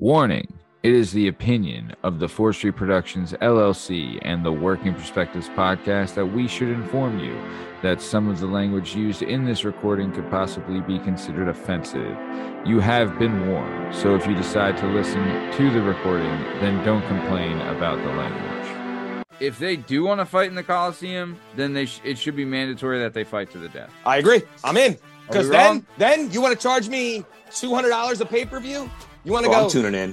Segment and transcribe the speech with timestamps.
[0.00, 0.52] Warning
[0.82, 6.26] It is the opinion of the Forestry Productions LLC and the Working Perspectives podcast that
[6.26, 7.40] we should inform you
[7.80, 12.18] that some of the language used in this recording could possibly be considered offensive.
[12.66, 15.22] You have been warned, so if you decide to listen
[15.52, 19.24] to the recording, then don't complain about the language.
[19.38, 22.44] If they do want to fight in the Colosseum, then they sh- it should be
[22.44, 23.90] mandatory that they fight to the death.
[24.04, 24.42] I agree.
[24.64, 24.98] I'm in.
[25.28, 28.90] Because then, then you want to charge me two hundred dollars a pay per view?
[29.24, 29.64] You want to Oh, go?
[29.64, 30.10] I'm tuning in.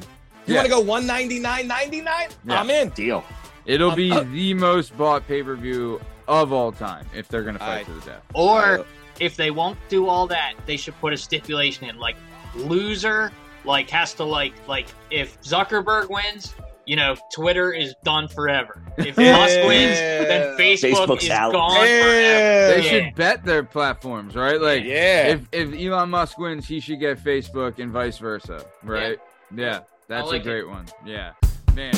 [0.47, 0.55] You Yeah.
[0.57, 2.29] want to go one ninety nine ninety nine?
[2.45, 2.59] Yeah.
[2.59, 2.89] I'm in.
[2.89, 3.23] Deal.
[3.65, 7.55] It'll be Uh, the most bought pay per view of all time if they're going
[7.55, 7.85] to fight Alright.
[7.87, 8.21] to the death.
[8.33, 8.85] Or
[9.19, 12.15] if they won't do all that, they should put a stipulation in like
[12.55, 13.31] loser
[13.63, 16.55] like has to like like if Zuckerberg wins,
[16.85, 18.81] you know, Twitter is done forever.
[18.97, 19.37] If Yeah.
[19.37, 21.53] Musk wins, then Facebook Facebook's is out.
[21.53, 22.11] gone forever.
[22.11, 22.89] They Yeah.
[22.89, 24.59] should bet their platforms, right?
[24.59, 25.27] Like, yeah.
[25.27, 29.19] if if Elon Musk wins, he should get Facebook and vice versa, right?
[29.55, 30.63] Yeah, that's like a it.
[30.63, 30.85] great one.
[31.05, 31.31] Yeah,
[31.75, 31.93] man.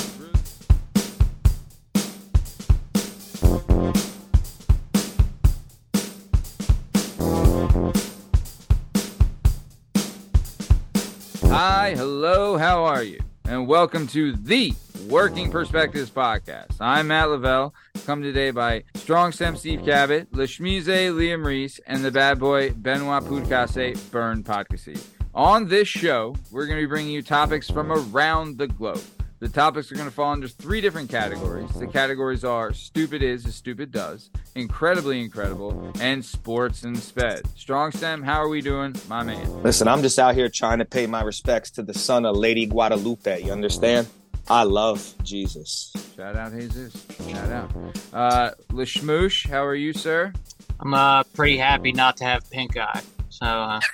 [11.45, 13.19] Hi, hello, how are you?
[13.45, 14.73] And welcome to the
[15.09, 16.77] Working Perspectives podcast.
[16.79, 17.73] I'm Matt Lavelle,
[18.05, 23.23] come today by Strong Stem Steve Cabot, Lashmize Liam Reese, and the bad boy Benoit
[23.23, 24.97] Pudkase Bern Podcasy.
[25.35, 29.01] On this show, we're going to be bringing you topics from around the globe.
[29.43, 31.69] The topics are going to fall under three different categories.
[31.73, 37.41] The categories are Stupid Is as Stupid Does, Incredibly Incredible, and Sports and Sped.
[37.57, 39.61] Strong Stem, how are we doing, my man?
[39.61, 42.65] Listen, I'm just out here trying to pay my respects to the son of Lady
[42.65, 43.43] Guadalupe.
[43.43, 44.07] You understand?
[44.49, 45.91] I love Jesus.
[46.15, 47.05] Shout out, Jesus.
[47.29, 47.71] Shout out.
[48.13, 50.31] Uh, Lashmoosh, how are you, sir?
[50.79, 53.01] I'm uh pretty happy not to have pink eye.
[53.43, 53.79] So uh,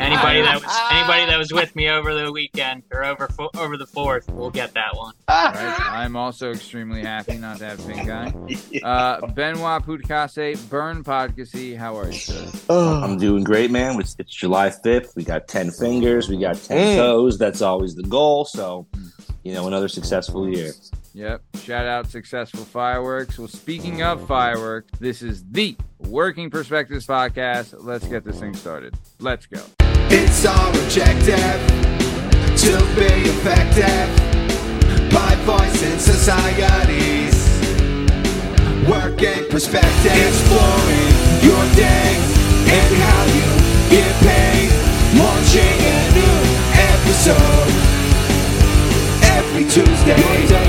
[0.00, 3.76] anybody that was anybody that was with me over the weekend or over fo- over
[3.76, 5.14] the fourth will get that one.
[5.28, 5.76] Right?
[5.88, 8.32] I'm also extremely happy not to have pink eye.
[8.82, 12.50] Uh, Benoit Pudkase, Bern Podcasy, how are you, sir?
[12.68, 14.00] I'm doing great, man.
[14.00, 15.14] It's, it's July 5th.
[15.14, 16.28] We got 10 fingers.
[16.28, 16.96] We got 10 Mm.
[16.96, 17.38] toes.
[17.38, 18.44] That's always the goal.
[18.44, 18.86] So,
[19.44, 20.72] you know, another successful year.
[21.14, 21.42] Yep.
[21.62, 23.38] Shout out successful fireworks.
[23.38, 27.74] Well, speaking of fireworks, this is the Working Perspectives podcast.
[27.78, 28.94] Let's get this thing started.
[29.20, 29.62] Let's go.
[30.08, 31.36] It's our objective
[32.62, 34.08] to be effective
[35.12, 37.34] by voicing societies.
[38.88, 41.12] Working perspective, exploring
[41.44, 42.16] your day
[42.66, 43.48] and how you
[43.90, 44.70] get paid.
[45.18, 46.38] Launching a new
[46.72, 47.68] episode
[49.36, 50.61] every Tuesday.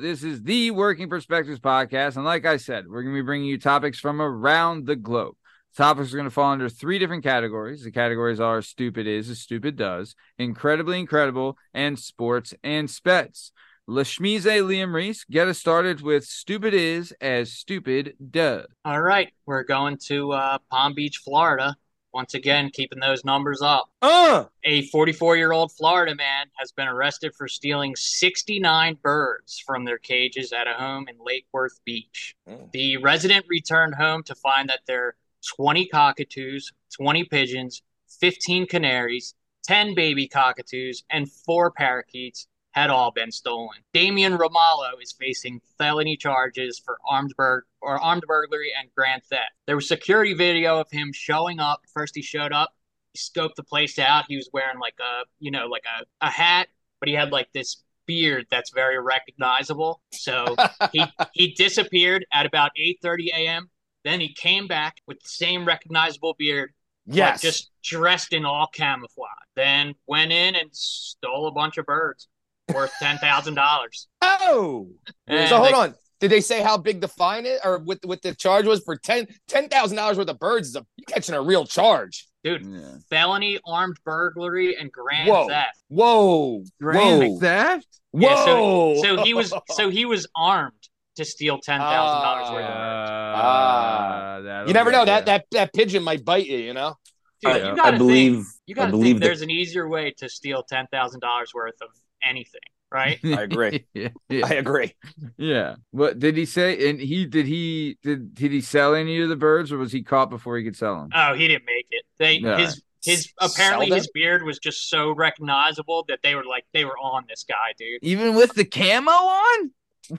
[0.00, 2.16] This is the Working Perspectives podcast.
[2.16, 5.34] And like I said, we're going to be bringing you topics from around the globe.
[5.76, 7.84] Topics are going to fall under three different categories.
[7.84, 13.52] The categories are stupid is as stupid does, incredibly incredible, and sports and spets.
[13.88, 18.66] Lashmize Liam Reese, get us started with stupid is as stupid does.
[18.84, 21.74] All right, we're going to uh, Palm Beach, Florida.
[22.12, 23.90] Once again, keeping those numbers up.
[24.00, 29.84] Uh, A 44 year old Florida man has been arrested for stealing 69 birds from
[29.84, 32.34] their cages at a home in Lake Worth Beach.
[32.48, 32.72] Mm.
[32.72, 35.16] The resident returned home to find that there are
[35.56, 37.82] 20 cockatoos, 20 pigeons,
[38.20, 43.78] 15 canaries, 10 baby cockatoos, and four parakeets had all been stolen.
[43.92, 49.52] Damian Romalo is facing felony charges for armed bur- or armed burglary and grand theft.
[49.66, 51.80] There was security video of him showing up.
[51.92, 52.74] First, he showed up,
[53.12, 54.26] he scoped the place out.
[54.28, 56.68] He was wearing like a, you know, like a, a hat,
[57.00, 60.00] but he had like this beard that's very recognizable.
[60.12, 60.54] So
[60.92, 63.70] he he disappeared at about 8:30 a.m.
[64.04, 66.72] Then he came back with the same recognizable beard,
[67.06, 67.42] yes.
[67.42, 69.28] just dressed in all camouflage.
[69.56, 72.28] Then went in and stole a bunch of birds
[72.74, 74.08] worth ten thousand dollars.
[74.22, 74.88] oh.
[75.28, 75.94] so hold on.
[76.20, 78.96] Did they say how big the fine is, or what what the charge was for
[78.96, 80.68] ten ten thousand dollars worth of birds?
[80.68, 82.26] Is a, you're catching a real charge.
[82.44, 82.96] Dude, Yeah.
[83.10, 85.48] felony armed burglary and grand Whoa.
[85.48, 85.76] theft.
[85.88, 87.86] Whoa, Grand whoa, theft?
[88.12, 89.02] Yeah, whoa!
[89.02, 90.72] So he was so he was armed
[91.16, 93.10] to steal ten thousand dollars worth of birds.
[93.40, 96.58] Ah, you never know that that that pigeon might bite you.
[96.58, 96.94] You know.
[97.42, 98.34] Dude, I, you I gotta believe.
[98.34, 101.20] think, you gotta I believe think that there's an easier way to steal ten thousand
[101.20, 101.88] dollars worth of
[102.26, 102.60] anything,
[102.92, 103.18] right?
[103.24, 103.86] I agree.
[103.94, 104.46] yeah, yeah.
[104.46, 104.94] I agree.
[105.36, 105.76] yeah.
[105.90, 106.90] What did he say?
[106.90, 110.02] And he did he did did he sell any of the birds, or was he
[110.02, 111.10] caught before he could sell them?
[111.14, 112.04] Oh, he didn't make it.
[112.18, 112.58] They Yeah.
[112.58, 116.98] his his apparently his beard was just so recognizable that they were like they were
[116.98, 118.00] on this guy, dude.
[118.02, 119.70] Even with the camo on?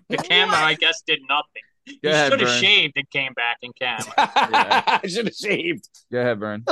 [0.07, 1.63] The camo, I guess, did nothing.
[1.85, 4.11] He Go ahead, should have shaved and came back in camo.
[4.17, 5.89] I should have shaved.
[6.11, 6.63] Go ahead, Bern.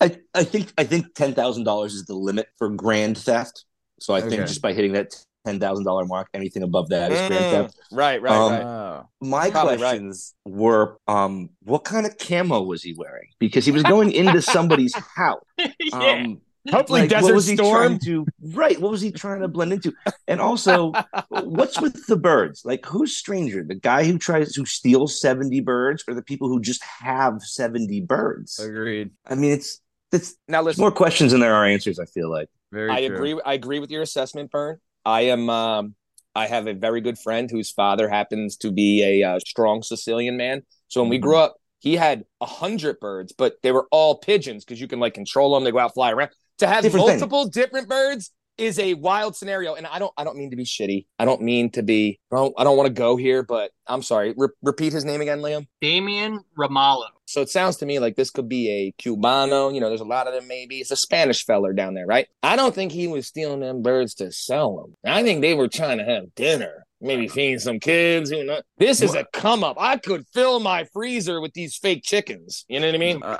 [0.00, 3.64] I, I think I think ten thousand dollars is the limit for grand theft.
[4.02, 5.14] So I think just by hitting that
[5.46, 7.74] ten thousand dollar mark, anything above that is grand Mm, theft.
[7.90, 8.62] right, right, Um, right.
[8.62, 9.08] Oh.
[9.20, 9.78] My Probably right.
[9.78, 13.28] questions were, um, what kind of camo was he wearing?
[13.38, 15.42] Because he was going into somebody's house.
[15.58, 15.68] yeah.
[15.92, 16.40] Um,
[16.70, 17.86] Hopefully, like, Desert what was he Storm.
[17.88, 18.80] trying to right?
[18.80, 19.92] What was he trying to blend into?
[20.28, 20.92] And also,
[21.28, 22.62] what's with the birds?
[22.64, 26.60] Like, who's stranger, the guy who tries to steal seventy birds, or the people who
[26.60, 28.60] just have seventy birds?
[28.60, 29.10] Agreed.
[29.26, 29.80] I mean, it's
[30.12, 31.98] it's Now there's listen, more questions than there are answers.
[31.98, 32.48] I feel like.
[32.72, 33.14] Very I true.
[33.16, 33.40] agree.
[33.44, 34.78] I agree with your assessment, Bern.
[35.04, 35.48] I am.
[35.50, 35.94] Um,
[36.34, 40.38] I have a very good friend whose father happens to be a uh, strong Sicilian
[40.38, 40.62] man.
[40.88, 41.22] So when we Mhm.
[41.22, 44.98] grew up, he had a hundred birds, but they were all pigeons because you can
[44.98, 45.64] like control them.
[45.64, 46.30] They go out, fly around.
[46.58, 47.18] To have Different thing.
[47.18, 50.12] multiple different birds is a wild scenario, and I don't.
[50.16, 51.06] I don't mean to be shitty.
[51.18, 52.20] I don't mean to be.
[52.32, 52.54] I don't.
[52.56, 54.34] I don't want to go here, but I'm sorry.
[54.36, 55.66] Re- repeat his name again, Liam.
[55.80, 57.06] Damian Ramallo.
[57.26, 59.74] So it sounds to me like this could be a Cubano.
[59.74, 60.46] You know, there's a lot of them.
[60.48, 62.26] Maybe it's a Spanish feller down there, right?
[62.42, 64.94] I don't think he was stealing them birds to sell them.
[65.04, 68.30] I think they were trying to have dinner, maybe feeding some kids.
[68.30, 68.62] Who knows?
[68.76, 69.76] This is a come up.
[69.80, 72.66] I could fill my freezer with these fake chickens.
[72.68, 73.22] You know what I mean?
[73.22, 73.38] Uh,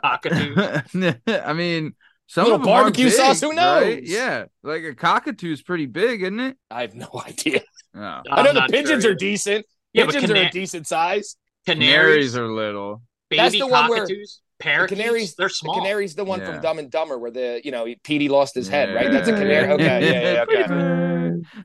[1.45, 1.95] I mean,
[2.33, 3.57] some Little of them barbecue big, sauce, who right?
[4.01, 4.09] knows?
[4.11, 6.57] Yeah, like a cockatoo's pretty big, isn't it?
[6.71, 7.61] I have no idea.
[7.95, 8.23] Oh.
[8.31, 9.15] i know the pigeons sure are either.
[9.19, 9.67] decent.
[9.93, 11.37] Yeah, but pigeons are a decent size.
[11.67, 13.03] Canaries canaries, are little.
[13.31, 15.75] That's baby the one where- cockatoos, parakeets, canaries- they're The small.
[15.75, 16.53] canary's the one Yeah.
[16.53, 19.11] from Dumb and Dumber where the you know Petey lost his head, right?
[19.13, 19.69] That's a canary.
[19.73, 21.12] Okay, yeah, yeah, Pretty okay.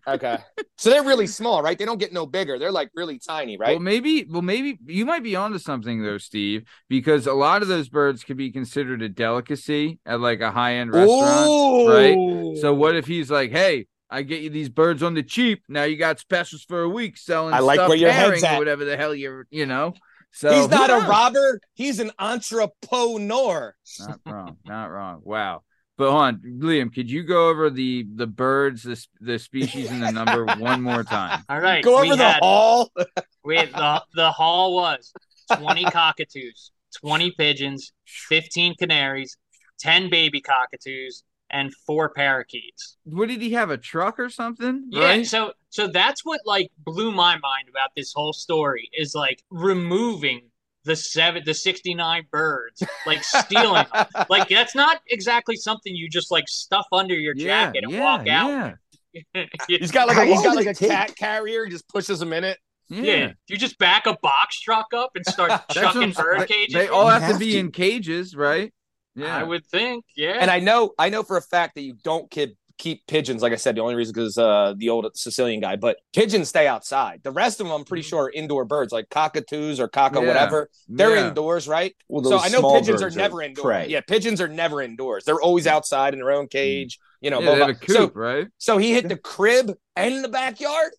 [0.07, 0.37] Okay.
[0.79, 1.75] So they're really small, right?
[1.75, 2.59] They don't get no bigger.
[2.59, 3.71] They're like really tiny, right?
[3.71, 7.67] Well, maybe, well, maybe you might be onto something though, Steve, because a lot of
[7.67, 11.89] those birds could be considered a delicacy at like a high end restaurant.
[11.89, 12.57] right?
[12.61, 15.63] So what if he's like, "Hey, I get you these birds on the cheap.
[15.67, 18.59] Now you got specials for a week selling I like where your head's at.
[18.59, 19.95] whatever the hell you're, you know."
[20.31, 21.59] So he's not a robber.
[21.73, 23.75] He's an entrepreneur.
[23.99, 24.57] Not wrong.
[24.65, 25.21] Not wrong.
[25.23, 25.63] Wow.
[25.97, 30.01] But hold on, Liam, could you go over the the birds, the the species, and
[30.03, 31.43] the number one more time?
[31.49, 32.91] All right, Go we over the had, hall.
[33.43, 35.13] We had the the haul was
[35.53, 39.37] twenty cockatoos, twenty pigeons, fifteen canaries,
[39.79, 42.97] ten baby cockatoos, and four parakeets.
[43.05, 43.69] What did he have?
[43.71, 44.87] A truck or something?
[44.89, 45.25] Yeah, right?
[45.25, 50.49] so so that's what like blew my mind about this whole story is like removing
[50.87, 54.05] the seven the 69 birds, like stealing them.
[54.29, 58.03] Like that's not exactly something you just like stuff under your yeah, jacket and yeah,
[58.03, 58.75] walk out.
[59.13, 59.45] Yeah.
[59.67, 60.89] He's got like a, he's long got like a take?
[60.89, 61.65] cat carrier.
[61.65, 62.57] He just pushes them in it.
[62.89, 63.01] Yeah.
[63.01, 63.31] Yeah.
[63.47, 66.73] You just back a box truck up and start chucking I'm- bird they, cages.
[66.73, 67.59] they all You have, to be to.
[67.59, 68.73] in cages, right?
[69.15, 69.35] Yeah.
[69.35, 70.37] I would think, yeah.
[70.39, 73.41] And I know, I know for a fact that you don't keep keep pigeons.
[73.41, 76.67] Like I said, the only reason because uh, the old Sicilian guy, but pigeons stay
[76.67, 77.21] outside.
[77.23, 80.27] The rest of them, I'm pretty sure, are indoor birds, like cockatoos or cocker, Yeah.
[80.27, 80.69] whatever.
[80.87, 81.29] They're Yeah.
[81.29, 81.95] indoors, right?
[82.07, 83.63] Well, So I know pigeons are never indoors.
[83.65, 83.87] prey.
[83.89, 85.25] Yeah, pigeons are never indoors.
[85.25, 86.99] They're always outside in their own cage.
[87.21, 87.67] You know, Yeah, blah, they blah.
[87.67, 88.47] have a So, coop, right?
[88.57, 90.91] so he hit the crib and the backyard.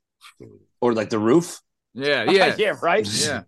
[0.80, 1.60] or like the roof.
[1.94, 3.06] Yeah, yeah, yeah, right.
[3.12, 3.42] yeah.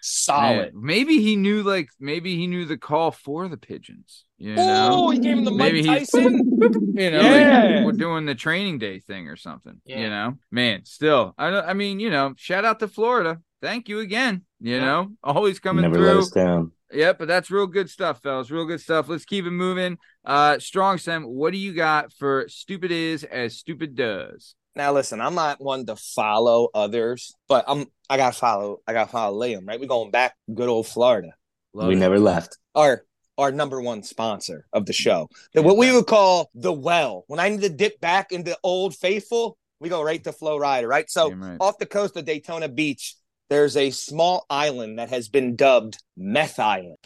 [0.00, 0.72] Solid.
[0.74, 4.24] Man, maybe he knew, like, maybe he knew the call for the pigeons.
[4.38, 6.38] You Oh, he gave him the Mike maybe he's Tyson.
[6.94, 7.74] you know, Yeah.
[7.76, 9.80] like, we're doing the training day thing or something.
[9.84, 9.98] Yeah.
[10.00, 10.84] You know, man.
[10.84, 11.48] Still, I.
[11.48, 13.40] I mean, you know, shout out to Florida.
[13.60, 14.42] Thank you again.
[14.60, 14.84] You Yeah.
[14.84, 16.06] know, always coming Never through.
[16.06, 16.72] let us down.
[16.92, 18.50] Yep, but that's real good stuff, fellas.
[18.50, 19.08] Real good stuff.
[19.08, 19.98] Let's keep it moving.
[20.24, 24.54] Uh Strong Stem, what do you got for stupid is as stupid does?
[24.76, 29.10] Now listen, I'm not one to follow others, but I'm I gotta follow I gotta
[29.10, 29.80] follow Liam, right?
[29.80, 31.30] We're going back good old Florida.
[31.74, 31.98] Love we it.
[31.98, 32.56] never left.
[32.74, 33.04] Our
[33.36, 35.28] our number one sponsor of the show.
[35.54, 37.24] The, what we would call the well.
[37.26, 40.86] When I need to dip back into old faithful, we go right to Flow Rider,
[40.86, 41.08] right?
[41.10, 41.56] So right.
[41.58, 43.14] off the coast of Daytona Beach,
[43.48, 46.98] there's a small island that has been dubbed Meth Island,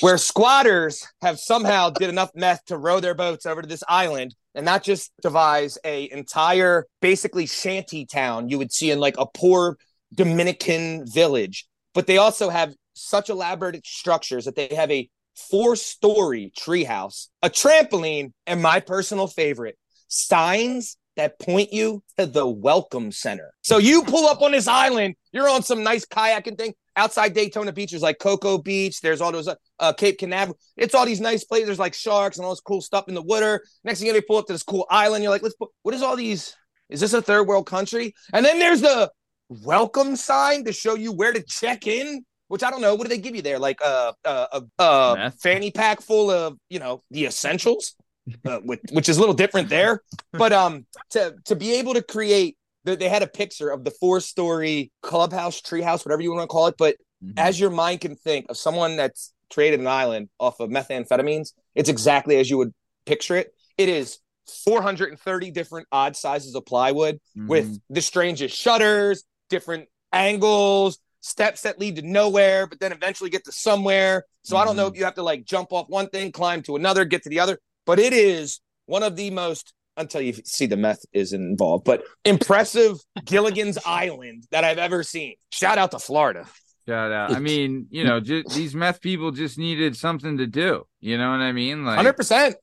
[0.00, 4.34] where squatters have somehow did enough meth to row their boats over to this island
[4.54, 9.26] and not just devise a entire basically shanty town you would see in like a
[9.26, 9.76] poor
[10.14, 16.52] Dominican village, but they also have such elaborate structures that they have a four story
[16.56, 19.78] treehouse, a trampoline, and my personal favorite,
[20.08, 23.52] signs that point you to the welcome center.
[23.62, 26.74] So you pull up on this island, you're on some nice kayaking thing.
[26.94, 29.00] Outside Daytona Beach, there's like Cocoa Beach.
[29.00, 30.58] There's all those uh, uh, Cape Canaveral.
[30.76, 31.66] It's all these nice places.
[31.66, 33.62] There's like sharks and all this cool stuff in the water.
[33.82, 35.22] Next thing you know, they pull up to this cool island.
[35.22, 35.70] You're like, let's put.
[35.84, 36.54] What is all these?
[36.90, 38.12] Is this a third world country?
[38.34, 39.10] And then there's the
[39.48, 42.24] welcome sign to show you where to check in.
[42.48, 42.94] Which I don't know.
[42.94, 43.58] What do they give you there?
[43.58, 47.94] Like uh, uh, a uh, fanny pack full of you know the essentials,
[48.46, 50.02] uh, which, which is a little different there.
[50.32, 53.90] But um, to to be able to create, they they had a picture of the
[53.90, 56.76] four story clubhouse, treehouse, whatever you want to call it.
[56.78, 57.34] But Mhm.
[57.36, 61.88] as your mind can think of someone that's created an island off of methamphetamines, it's
[61.88, 62.74] exactly as you would
[63.06, 63.54] picture it.
[63.78, 64.18] It is
[64.64, 67.48] 430 different odd sizes of plywood Mhm.
[67.48, 73.44] with the strangest shutters, different angles, steps that lead to nowhere, but then eventually get
[73.44, 74.24] to somewhere.
[74.42, 76.74] So I don't know if you have to like jump off one thing, climb to
[76.74, 80.66] another, get to the other, but it is one of the most until you see
[80.66, 85.34] the meth is involved, but impressive Gilligan's Island that I've ever seen.
[85.50, 86.46] Shout out to Florida.
[86.88, 87.32] Shout out.
[87.32, 90.84] I mean, you know, ju- these meth people just needed something to do.
[91.00, 91.84] You know what I mean?
[91.84, 92.54] Like, 100%.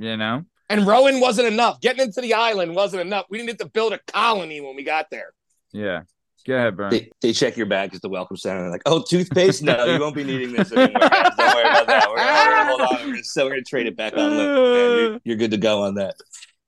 [0.00, 1.80] you know, And rowing wasn't enough.
[1.80, 3.26] Getting into the island wasn't enough.
[3.30, 5.32] We needed to build a colony when we got there.
[5.72, 6.00] yeah.
[6.48, 6.90] Go ahead, Bern.
[6.90, 8.62] They, they check your bag at the welcome center.
[8.62, 9.62] They're like, "Oh, toothpaste?
[9.62, 10.98] No, you won't be needing this anymore.
[10.98, 11.30] Guys.
[11.36, 12.08] Don't worry about that.
[12.08, 12.88] We're gonna, we're gonna hold on.
[13.06, 14.30] We're gonna, so we're gonna trade it back on.
[14.30, 16.14] Look, man, you're, you're good to go on that."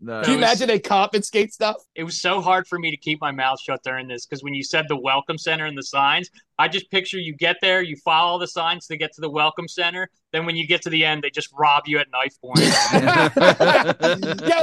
[0.02, 0.20] No.
[0.22, 1.76] Can you was- imagine they confiscate stuff?
[1.94, 4.52] It was so hard for me to keep my mouth shut during this because when
[4.54, 7.96] you said the welcome center and the signs, I just picture you get there, you
[7.96, 10.10] follow the signs to get to the welcome center.
[10.32, 12.58] Then when you get to the end, they just rob you at knife point.
[12.60, 12.68] Yo,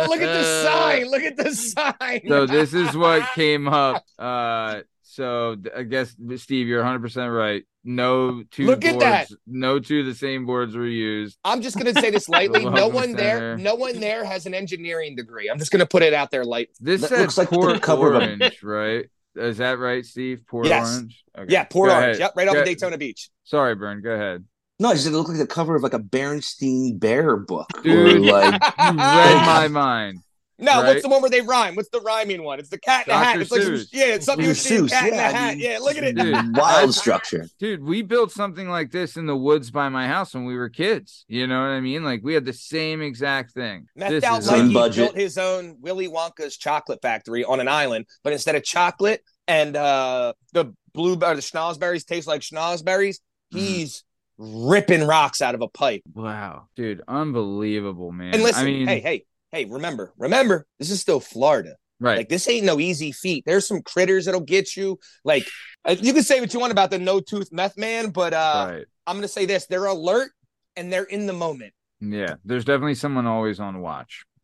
[0.07, 1.09] look at the sign.
[1.09, 2.21] Look at the sign.
[2.27, 4.05] so this is what came up.
[4.17, 4.81] Uh,
[5.17, 7.63] so I guess Steve, you're 100 percent right.
[7.83, 9.29] No two Look at boards, that.
[9.47, 11.37] no two of the same boards were used.
[11.43, 12.63] I'm just gonna say this lightly.
[12.65, 15.49] No welcome one there, no one there has an engineering degree.
[15.49, 16.69] I'm just gonna put it out there light.
[16.79, 19.05] This That said looks like the Port cover of a- Orange, right?
[19.35, 20.41] Is that right, Steve?
[20.47, 20.93] Port Yes.
[20.95, 21.23] Orange.
[21.37, 21.53] Okay.
[21.53, 22.05] Yeah, Port Go Orange.
[22.17, 22.19] ahead.
[22.19, 23.29] Yep, right off of Daytona Beach.
[23.43, 24.01] Sorry, Bern.
[24.01, 24.43] Go ahead.
[24.79, 27.67] No, I just said it looked like the cover of like a Berenstein Bear book,
[27.83, 28.17] Dude.
[28.17, 30.19] or like You read my mind.
[30.59, 30.87] No, Right.
[30.87, 31.75] what's the one where they rhyme?
[31.75, 32.57] What's the rhyming one?
[32.59, 33.33] It's the cat in the hat.
[33.33, 33.41] Dr.
[33.41, 34.77] It's like some, yeah, it's something you see.
[34.77, 35.55] Seuss, Cat in the hat.
[35.57, 36.15] mean, yeah, look at it.
[36.17, 36.35] Dude.
[36.57, 37.47] wild structure.
[37.59, 40.69] Dude, we built something like this in the woods by my house when we were
[40.69, 41.25] kids.
[41.27, 42.03] You know what I mean?
[42.03, 43.87] Like we had the same exact thing.
[43.97, 44.95] Methed This out is Same Mikey budget.
[45.05, 49.75] built his own Willy Wonka's chocolate factory on an island, but instead of chocolate and
[49.75, 53.17] uh the blue or the schnozberries taste like schnozberries,
[53.53, 53.59] Mhm.
[53.59, 54.03] he's
[54.39, 56.01] ripping rocks out of a pipe.
[56.15, 58.33] wow, dude, unbelievable, man.
[58.33, 59.25] And listen, I mean, hey, hey,
[59.57, 61.75] hey, remember, remember, this is still Florida.
[61.99, 62.17] right?
[62.17, 63.43] Like this ain't no easy feat.
[63.45, 64.99] There's some critters that'll get you.
[65.23, 65.47] Like
[65.83, 68.67] uh, you can say what you want about the no tooth meth man, but uh
[68.69, 68.85] right.
[69.07, 70.31] I'm gonna say this: they're alert
[70.75, 71.73] and they're in the moment.
[71.99, 74.23] Yeah, there's definitely someone always on watch.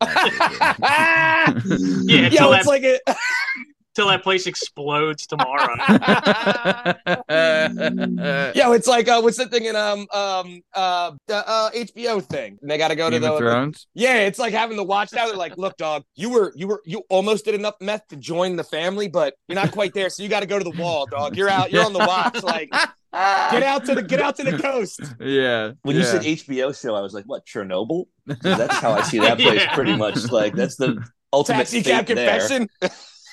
[2.06, 2.98] Yeah, Yo, it's like a
[3.94, 5.76] till that place explodes tomorrow.
[8.54, 12.58] Yo, it's like uh, what's the thing in um um uh the uh, HBO thing?
[12.60, 13.86] And they got to go to Game the of Thrones.
[13.94, 14.20] yeah.
[14.20, 15.28] It's like having the watchtower.
[15.28, 18.56] They're like, look, dog, you were you were you almost did enough meth to join
[18.56, 20.10] the family, but you're not quite there.
[20.10, 21.36] So you got to go to the wall, dog.
[21.36, 21.72] You're out.
[21.72, 22.42] You're on the watch.
[22.42, 22.70] Like,
[23.50, 25.00] get out to the get out to the coast.
[25.20, 25.72] Yeah.
[25.82, 26.02] When yeah.
[26.02, 29.60] you said HBO show, I was like, "What Chernobyl?" That's how I see that place.
[29.60, 29.74] Yeah.
[29.74, 32.68] Pretty much like that's the ultimate Taxi cab confession.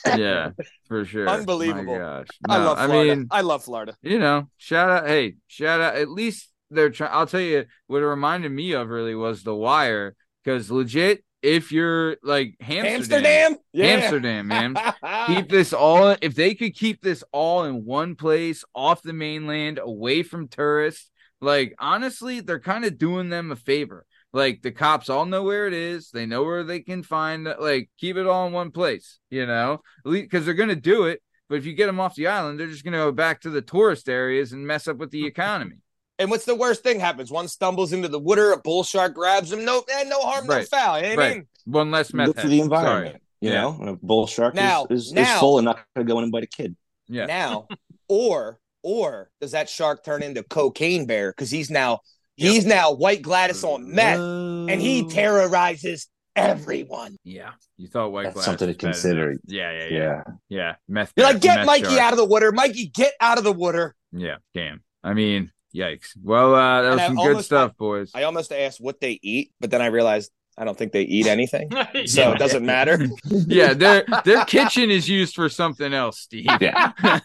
[0.06, 0.52] Yeah,
[0.88, 1.28] for sure.
[1.28, 1.94] Unbelievable.
[1.94, 2.28] My gosh.
[2.48, 3.12] I love Florida.
[3.12, 3.96] I, mean, I love Florida.
[4.02, 5.08] you know, shout out.
[5.08, 5.96] Hey, shout out.
[5.96, 7.12] At least they're trying.
[7.14, 11.72] I'll tell you what it reminded me of really was The Wire because legit, if
[11.72, 13.98] you're like Amsterdam, Amsterdam.
[14.02, 14.76] Amsterdam, man.
[15.28, 19.80] keep this all if they could keep this all in one place off the mainland
[19.80, 21.10] away from tourists
[21.42, 25.68] like honestly they're kind of doing them a favor like the cops all know where
[25.68, 29.20] it is they know where they can find like keep it all in one place
[29.30, 32.60] you know because they're gonna do it but if you get them off the island
[32.60, 35.78] they're just gonna go back to the tourist areas and mess up with the economy
[36.20, 37.32] And what's the worst thing happens?
[37.32, 39.66] One stumbles into the water, a bull shark grabs him.
[39.66, 40.98] No, eh, no harm, no foul.
[40.98, 41.36] You know what I Right.
[41.38, 41.48] mean?
[41.66, 42.52] one less meth Good for head.
[42.52, 42.64] the Sorry.
[42.66, 43.24] environment.
[43.42, 43.62] You Yeah.
[43.62, 46.18] know, and a bull shark Now- is, is, is full and not going to go
[46.20, 46.76] in and bite a kid.
[47.08, 47.68] yeah Now,
[48.08, 51.32] or or does that shark turn into cocaine bear?
[51.32, 52.02] Because he's now
[52.50, 57.16] he's now White Gladys on meth, and he terrorizes everyone.
[57.24, 58.34] yeah you thought white Gladys.
[58.34, 59.40] That's glass something to was better than consider.
[59.48, 60.24] yeah yeah yeah Yeah.
[60.50, 62.00] yeah meth You're like, get Mikey shark.
[62.00, 63.96] out of the water, Mikey, get out of the water.
[64.14, 64.82] Yeah, damn.
[65.04, 66.10] I mean, yikes.
[66.22, 68.12] Well, uh, that was And I some good almost- stuff, boys.
[68.14, 71.28] I almost asked what they eat, but then I realized I don't think they eat
[71.28, 71.70] anything,
[72.06, 72.32] so Yeah.
[72.34, 73.08] it doesn't matter.
[73.48, 76.46] yeah, their their kitchen is used for something else, Steve.
[76.60, 76.92] Yeah.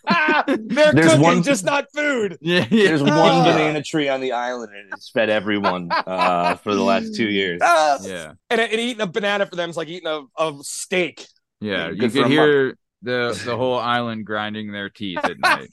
[0.47, 0.57] They're
[0.93, 2.39] There's cooking, one- just not food.
[2.41, 2.89] Yeah, yeah.
[2.89, 3.45] There's one Ah.
[3.45, 7.61] banana tree on the island, and it's fed everyone uh, for the last two years.
[7.65, 7.99] Ah.
[8.03, 11.27] Yeah, And, and eating a banana for them is like eating a, a steak.
[11.61, 11.73] yeah.
[11.73, 15.39] Yeah, You good for could a hear the the whole island grinding their teeth at
[15.39, 15.71] night.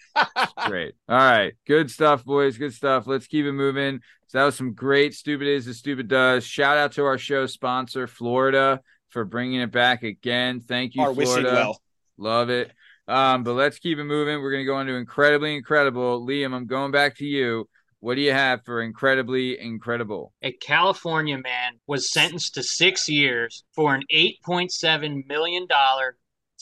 [0.67, 0.93] Great.
[1.07, 1.53] All right.
[1.65, 2.57] Good stuff, boys.
[2.57, 3.07] Good stuff.
[3.07, 4.01] Let's keep it moving.
[4.27, 6.45] So that was some great stupid is the stupid does.
[6.45, 10.59] Shout out to our show sponsor, Florida, for bringing it back again.
[10.59, 11.51] Thank you, Are wishing Florida.
[11.53, 11.81] well.
[12.17, 12.71] Love it.
[13.07, 14.41] Um, but let's keep it moving.
[14.41, 16.25] We're gonna go into incredibly incredible.
[16.25, 17.67] Liam, I'm going back to you.
[17.99, 20.33] What do you have for incredibly incredible?
[20.41, 25.67] A California man was sentenced to six years for an $8.7 million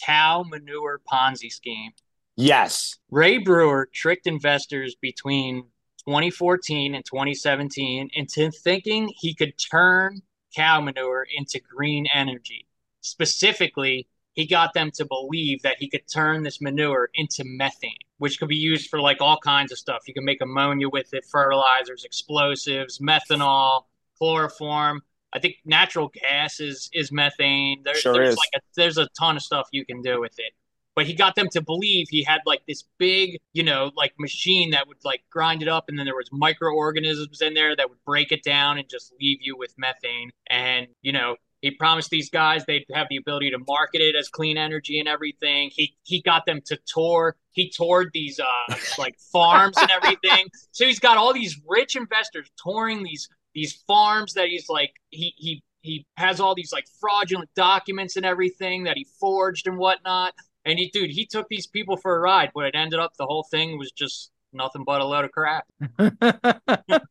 [0.06, 1.92] cow manure Ponzi scheme.
[2.36, 2.98] Yes.
[3.10, 5.64] Ray Brewer tricked investors between
[6.06, 10.22] 2014 and 2017 into thinking he could turn
[10.56, 12.68] cow manure into green energy.
[13.02, 18.40] Specifically, he got them to believe that he could turn this manure into methane, which
[18.40, 20.08] could be used for like all kinds of stuff.
[20.08, 23.84] You can make ammonia with it, fertilizers, explosives, methanol,
[24.18, 25.02] chloroform.
[25.34, 27.84] I think natural gas is is methane.
[27.84, 28.38] There, Sure there's is.
[28.38, 30.54] like a, there's a ton of stuff you can do with it
[30.96, 34.72] but he got them to believe he had like this big, you know, like machine
[34.72, 38.04] that would like grind it up, and then there was microorganisms in there that would
[38.06, 40.32] break it down and just leave you with methane.
[40.50, 44.28] And you know, he promised these guys they'd have the ability to market it as
[44.28, 45.70] clean energy and everything.
[45.74, 47.38] He he got them to tour.
[47.52, 50.48] He toured these uh like farms and everything.
[50.72, 55.34] So he's got all these rich investors touring these these farms that he's like he
[55.38, 60.34] he he has all these like fraudulent documents and everything that he forged and whatnot.
[60.64, 63.26] And he, dude, he took these people for a ride, but it ended up the
[63.26, 65.66] whole thing was just nothing but a load of crap.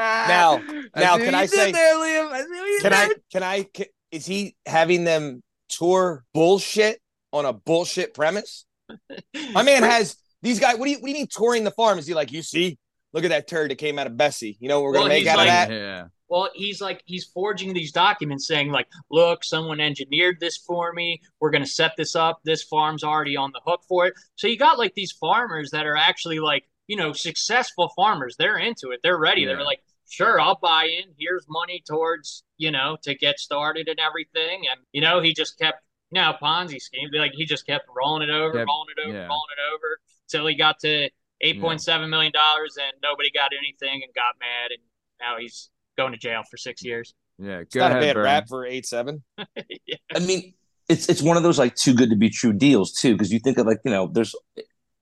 [0.00, 2.30] Ah, now- now, see can I say- there, Liam?
[2.30, 3.10] I see what Can I?
[3.32, 3.62] Can I?
[3.64, 7.00] Can, is he having them tour bullshit
[7.32, 8.64] on a bullshit premise?
[9.52, 10.78] My man has these guys.
[10.78, 10.98] What do you?
[10.98, 11.98] What do you mean touring the farm?
[11.98, 12.78] Is he like, you see,
[13.18, 14.56] look at that turd that came out of Bessie.
[14.60, 15.70] You know what we're gonna make out like- of that?
[15.70, 16.04] Yeah.
[16.30, 21.22] Well, he's like he's forging these documents saying like, look, someone engineered this for me.
[21.40, 22.40] We're gonna set this up.
[22.44, 24.14] This farm's already on the hook for it.
[24.36, 28.36] So you got like these farmers that are actually like, you know, successful farmers.
[28.38, 29.00] They're into it.
[29.02, 29.42] They're ready.
[29.42, 29.48] Yeah.
[29.54, 31.14] They're like, sure, I'll buy in.
[31.18, 34.64] Here's money towards, you know, to get started and everything.
[34.70, 37.08] And you know, he just kept now Ponzi scheme.
[37.14, 39.26] Like he just kept rolling it over, Kept- rolling it over, yeah.
[39.26, 41.08] rolling it over till he got to
[41.40, 44.80] eight point seven million dollars and nobody got anything and got mad and
[45.20, 47.14] now he's going to jail for six years.
[47.38, 47.58] Yeah.
[47.58, 48.24] It's Go not ahead, a bad Bernie.
[48.24, 49.22] rap for eight seven.
[49.86, 49.96] yeah.
[50.14, 50.54] I mean,
[50.88, 53.38] it's it's one of those like too good to be true deals too, because you
[53.38, 54.34] think of like you know, there's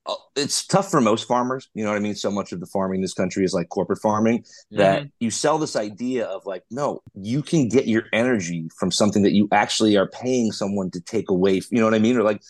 [0.07, 1.69] uh, it's tough for most farmers.
[1.75, 2.15] You know what I mean?
[2.15, 5.59] So much of the farming in this country is like corporate farming that you sell
[5.59, 9.97] this idea of like, no, you can get your energy from something that you actually
[9.97, 11.61] are paying someone to take away.
[11.71, 12.17] You know what I mean?
[12.17, 12.43] Or like,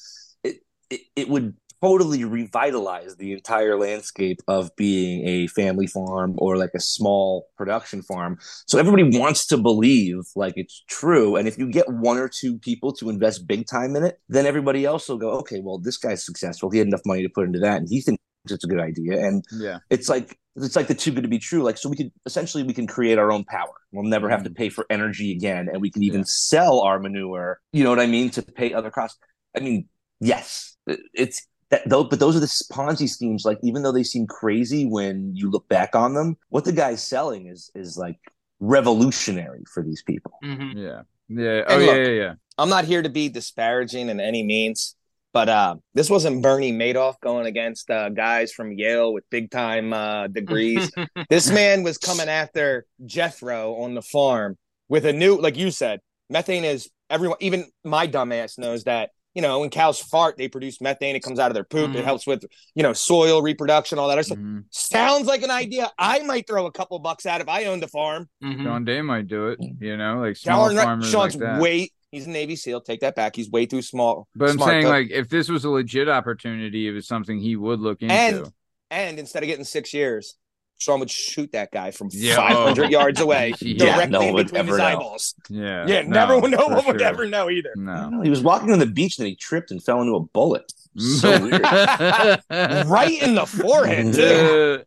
[0.43, 0.57] it
[0.91, 6.71] it, it would totally revitalize the entire landscape of being a family farm or like
[6.75, 8.39] a small production farm.
[8.67, 11.37] So everybody wants to believe like it's true.
[11.37, 14.47] And if you get one or two people to invest big time in it, then
[14.47, 16.71] everybody else will go, okay, well, this guy's successful.
[16.71, 19.25] He had enough money to put into that, and he thinks it's a good idea.
[19.27, 19.79] And Yeah.
[19.91, 21.63] it's like it's like the too good to be true.
[21.63, 23.75] Like so, we could essentially we can create our own power.
[23.93, 24.57] We'll never have to mm-hmm.
[24.57, 26.27] pay for energy again, and we can even Yeah.
[26.29, 27.61] sell our manure.
[27.73, 28.31] You know what I mean?
[28.31, 29.19] To pay other costs.
[29.57, 29.89] I mean,
[30.21, 30.77] yes,
[31.13, 32.05] it's that though.
[32.05, 33.45] But those are the Ponzi schemes.
[33.45, 37.03] Like even though they seem crazy when you look back on them, what the guy's
[37.03, 38.19] selling is is like
[38.61, 40.33] revolutionary for these people.
[40.43, 41.03] hmm Yeah.
[41.29, 41.65] Yeah.
[41.67, 42.35] Oh, And yeah, yeah, yeah.
[42.59, 44.97] I'm not here to be disparaging in any means,
[45.33, 49.93] but uh, this wasn't Bernie Madoff going against uh, guys from Yale with big time
[49.93, 50.91] uh, degrees.
[51.29, 54.57] this man was coming after Jethro on the farm
[54.89, 56.01] with a new, like you said,
[56.31, 59.11] methane is everyone, even my dumbass knows that.
[59.37, 61.15] You know, when cows fart, they produce methane.
[61.15, 61.95] It comes out of their poop.
[61.95, 62.05] It Mhm.
[62.05, 64.39] helps with, you know, soil reproduction, all that other stuff.
[64.39, 64.65] Mhm.
[64.71, 65.93] Sounds like an idea.
[65.99, 68.31] I might throw a couple bucks at if I owned a farm.
[68.41, 71.61] hmm Sean Day might do it, you know, like small Sean, farmers Sean's like that.
[71.61, 71.91] way.
[72.11, 72.81] He's a Navy SEAL.
[72.81, 73.37] Take that back.
[73.37, 74.27] He's way too small.
[74.35, 77.57] but I'm saying, to- like, if this was a legit opportunity, it was something he
[77.57, 78.15] would look into.
[78.15, 78.53] And-
[78.91, 80.37] and instead of getting six years,
[80.79, 82.37] Sean would shoot that guy from Yeah.
[82.37, 84.85] 500 yards away, Yeah, directly no one would between his ever know.
[84.85, 85.35] eyeballs.
[85.49, 86.51] yeah, Yeah, no, never would.
[86.51, 87.73] No for one would ever know either.
[87.77, 88.11] No.
[88.11, 90.21] know, he was walking on the beach and then he tripped and fell into a
[90.21, 90.73] bullet.
[90.99, 91.63] So weird.
[91.63, 94.83] Right in the forehead, too.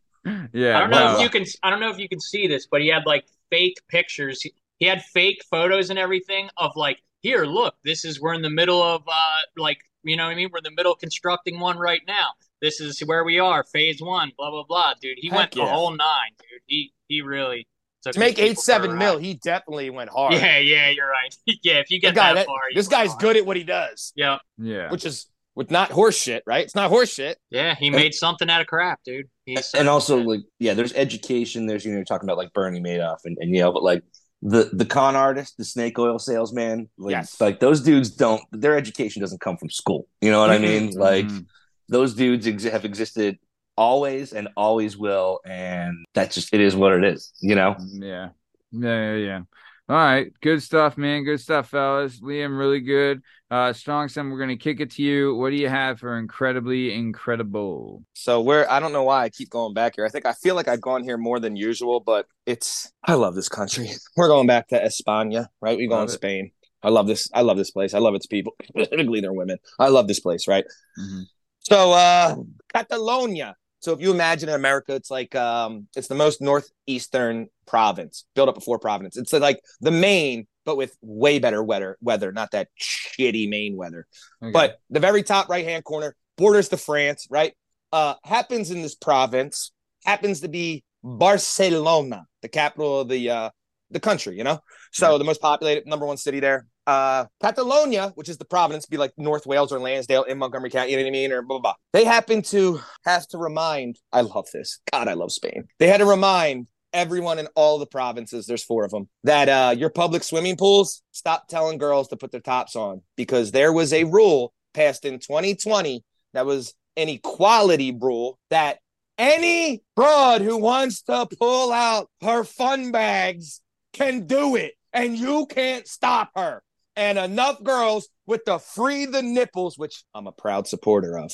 [0.53, 0.77] yeah.
[0.77, 1.45] I don't know if you can.
[1.63, 4.41] I don't know if you can see this, but he had like fake pictures.
[4.41, 8.41] He, he had fake photos and everything of like, here, look, this is we're in
[8.41, 9.11] the middle of uh,
[9.57, 10.49] like, you know what I mean?
[10.51, 12.29] We're in the middle of constructing one right now.
[12.61, 14.93] This is where we are, phase one, blah blah blah.
[15.01, 16.61] Dude, he Heck went the whole nine, dude.
[16.65, 17.67] He he really
[18.03, 20.33] took To make eight people for a seven mil, he definitely went hard.
[20.33, 21.33] Yeah, yeah, you're right.
[21.63, 23.21] yeah, if you get guy, that that- far, this guy's hard.
[23.21, 24.91] good at what he does, Yeah, Yeah.
[24.91, 26.63] which is with not horse shit, right?
[26.63, 27.37] It's not horse shit.
[27.49, 29.25] Yeah, he made something out of crap, dude.
[29.45, 31.65] He's and also like yeah, there's education.
[31.65, 34.03] There's you know you're talking about like Bernie Madoff and, and Yale, but like
[34.41, 37.41] the the con artist, the snake oil salesman, like, Yes.
[37.41, 38.41] like those dudes don't.
[38.51, 40.07] Their education doesn't come from school.
[40.21, 40.91] You know what I mean?
[40.91, 41.45] Like Mhm.
[41.89, 43.39] Those dudes ex- have existed
[43.75, 47.33] always and always will, and that's just it is what it is.
[47.41, 47.75] You know.
[47.79, 48.29] Yeah.
[48.71, 49.41] Yeah, yeah, yeah.
[49.89, 50.31] All right.
[50.41, 51.23] Good stuff, man.
[51.23, 52.19] Good stuff, fellas.
[52.21, 53.23] Liam, really good.
[53.49, 55.33] Uh Strong Son, we're gonna kick it to you.
[55.33, 58.03] What do you have for incredibly incredible?
[58.13, 60.05] So we're I don't know why I keep going back here.
[60.05, 63.33] I think I feel like I've gone here more than usual, but it's I love
[63.33, 63.89] this country.
[64.15, 65.77] We're going back to España, right?
[65.77, 66.15] We go Love in.
[66.15, 66.51] Spain.
[66.83, 67.27] I love this.
[67.33, 67.95] I love this place.
[67.95, 69.57] I love its people, specifically their women.
[69.79, 70.65] I love this place, right?
[70.99, 71.23] Mhm.
[71.69, 72.35] So uh
[72.73, 73.55] Catalonia.
[73.79, 78.49] So if you imagine in America, it's like um it's the most northeastern province, built
[78.49, 79.21] up before four provinces.
[79.21, 84.07] It's like the Maine, but with way better weather weather, not that shitty Maine weather.
[84.41, 84.51] Okay.
[84.51, 87.53] But the very top right hand corner borders to France, right?
[87.91, 89.71] Uh, happens in this province,
[90.05, 93.49] happens to be Barcelona, the capital of the uh,
[93.91, 94.59] the country, you know?
[94.91, 96.67] So the most populated number one city there.
[96.89, 100.89] Uh, Catalonia, which is the province, be like North Wales or Lansdale in Montgomery County,
[100.89, 101.31] you know what I mean?
[101.31, 101.73] Or blah, blah, blah.
[101.93, 104.79] They happen to have to remind, I love this.
[104.91, 105.65] God, I love Spain.
[105.77, 109.75] They had to remind everyone in all the provinces, there's four of them, that uh,
[109.77, 113.93] your public swimming pools, stop telling girls to put their tops on because there was
[113.93, 118.79] a rule passed in 2020 that was an equality rule that
[119.19, 123.61] any broad who wants to pull out her fun bags
[123.93, 126.63] can do it and you can't stop her.
[126.99, 131.31] And enough girls with the free the nipples, which I'm a proud supporter of,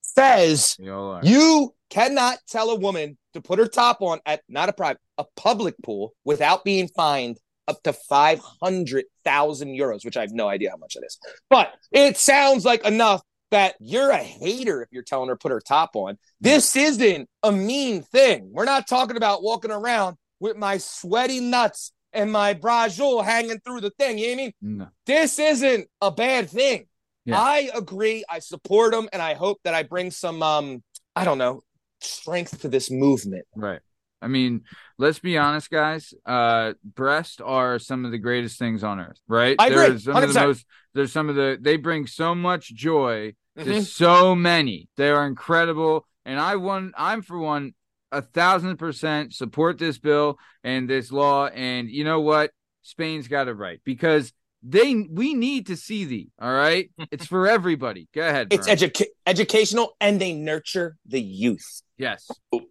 [0.00, 1.20] says We all are.
[1.22, 5.26] you cannot tell a woman to put her top on at not a private, a
[5.36, 7.36] public pool without being fined
[7.68, 11.18] up to 500,000 euros, which I have no idea how much it is.
[11.50, 15.52] But it sounds like enough that you're a hater if you're telling her to put
[15.52, 16.16] her top on.
[16.40, 18.48] This isn't a mean thing.
[18.52, 23.80] We're not talking about walking around with my sweaty nuts and my brajol hanging through
[23.82, 24.18] the thing.
[24.18, 24.52] You know what I mean?
[24.78, 24.88] No.
[25.06, 26.86] this isn't a bad thing.
[27.24, 27.40] Yeah.
[27.40, 28.24] I agree.
[28.28, 30.82] I support them, and I hope that I bring some, um,
[31.16, 31.62] I don't know,
[32.00, 33.46] strength to this movement.
[33.56, 33.80] Right.
[34.20, 34.62] I mean,
[34.98, 36.14] let's be honest, guys.
[36.24, 39.56] Uh, breasts are some of the greatest things on earth, right?
[39.58, 40.46] I agree, some of the 100%.
[40.48, 40.66] most.
[40.94, 41.58] There's some of the.
[41.60, 43.82] They bring so much joy to Mhm.
[43.84, 44.88] so many.
[44.96, 46.92] They are incredible, and I one.
[46.96, 47.74] I'm for one,
[48.14, 51.46] a thousand percent support this bill and this law.
[51.46, 52.50] And you know what?
[52.82, 54.94] Spain's got it right because they.
[54.94, 56.28] We need to see the.
[56.40, 56.90] All right.
[57.10, 58.08] It's for everybody.
[58.14, 58.48] Go ahead.
[58.50, 58.76] It's bro.
[58.76, 61.82] educa- educational, and they nurture the youth.
[61.96, 62.30] yes.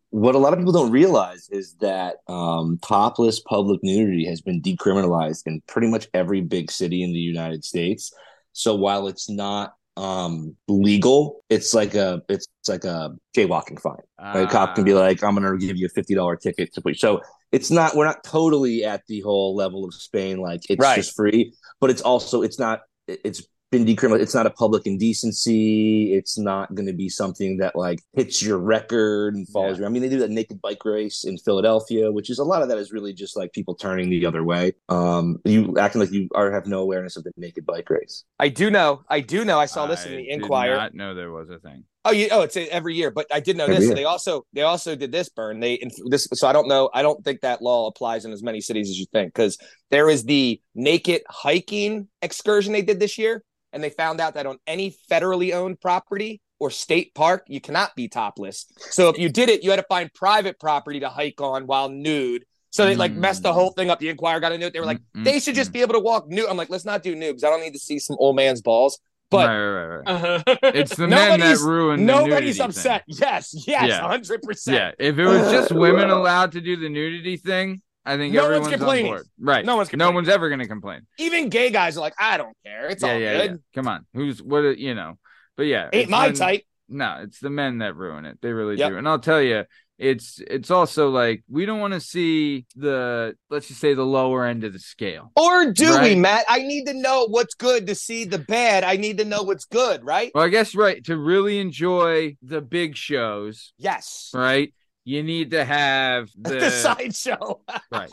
[0.10, 4.62] what a lot of people don't realize is that um, topless public nudity has been
[4.62, 8.12] decriminalized in pretty much every big city in the United States.
[8.52, 13.98] So while it's not um, legal, it's like a it's like a jaywalking fine.
[14.34, 14.44] Right?
[14.44, 16.74] A cop can be Ah, like, "I'm going to give you a fifty dollar ticket
[16.74, 20.62] to put." So it's not we're not totally at the whole level of Spain, like
[20.70, 20.96] it's Right.
[20.96, 24.22] just free, but it's also it's not it's been decriminalized.
[24.22, 26.14] It's not a public indecency.
[26.14, 29.82] It's not going to be something that like hits your record and follows Yeah.
[29.82, 29.86] you.
[29.88, 32.70] I mean, they do that naked bike race in Philadelphia, which is a lot of
[32.70, 34.74] that is really just like people turning the other way.
[34.90, 38.24] Um, you acting like you are have no awareness of the naked bike race.
[38.40, 39.04] I do know.
[39.10, 39.60] I do know.
[39.60, 40.76] I saw this in I the did Inquirer.
[40.78, 41.84] Not know there was a thing.
[42.06, 43.86] Oh, you, oh, it's every year, but I did know Every this.
[43.86, 43.96] year.
[43.96, 45.62] They also they also did this burn.
[45.62, 46.90] They in this, so I don't know.
[46.94, 49.58] I don't think that law applies in as many cities as you think because
[49.90, 53.42] there is the naked hiking excursion they did this year,
[53.74, 57.96] and they found out that on any federally owned property or state park, you cannot
[57.96, 58.66] be topless.
[58.78, 61.90] So if you did it, you had to find private property to hike on while
[61.90, 62.46] nude.
[62.70, 64.00] So they like messed the whole thing up.
[64.00, 64.74] The Inquirer got a it.
[64.74, 66.48] They were like, Mm, they should just be able to walk nude.
[66.50, 68.62] I'm like, let's not do nude because I don't need to see some old man's
[68.62, 69.00] balls.
[69.30, 72.66] But right, right, right, It's the men that Nobody's- ruin the Nobody's nudity thing.
[72.66, 73.04] upset.
[73.08, 74.78] Yes, yes, hundred Yeah, percent.
[75.00, 78.42] Yeah, if it was just women allowed to do the nudity thing, I think No
[78.42, 79.12] one's everyone's on complaining.
[79.12, 79.28] board.
[79.39, 79.66] Right.
[79.66, 81.02] No one's No one's ever going to complain.
[81.20, 82.88] Even gay guys are like, I don't care.
[82.88, 83.52] It's yeah, all yeah, good.
[83.52, 83.58] yeah.
[83.76, 84.06] Come on.
[84.13, 84.78] Who's what?
[84.78, 85.18] You know.
[85.56, 86.63] But yeah, Ain't my when- type.
[86.89, 88.39] No, it's the men that ruin it.
[88.42, 88.92] They really Yep.
[88.92, 88.98] do.
[88.98, 89.63] And I'll tell you,
[89.98, 94.44] it's it's also like we don't want to see the let's just say the lower
[94.46, 95.32] end of the scale.
[95.38, 96.44] Or do we, Matt?
[96.50, 98.84] I need to know what's good to see the bad.
[98.84, 100.30] I need to know what's good, right?
[100.36, 104.30] Well, I guess right to really enjoy the big shows, Yes.
[104.34, 104.74] right?
[105.06, 107.62] You need to have the, The sideshow.
[107.92, 108.10] right.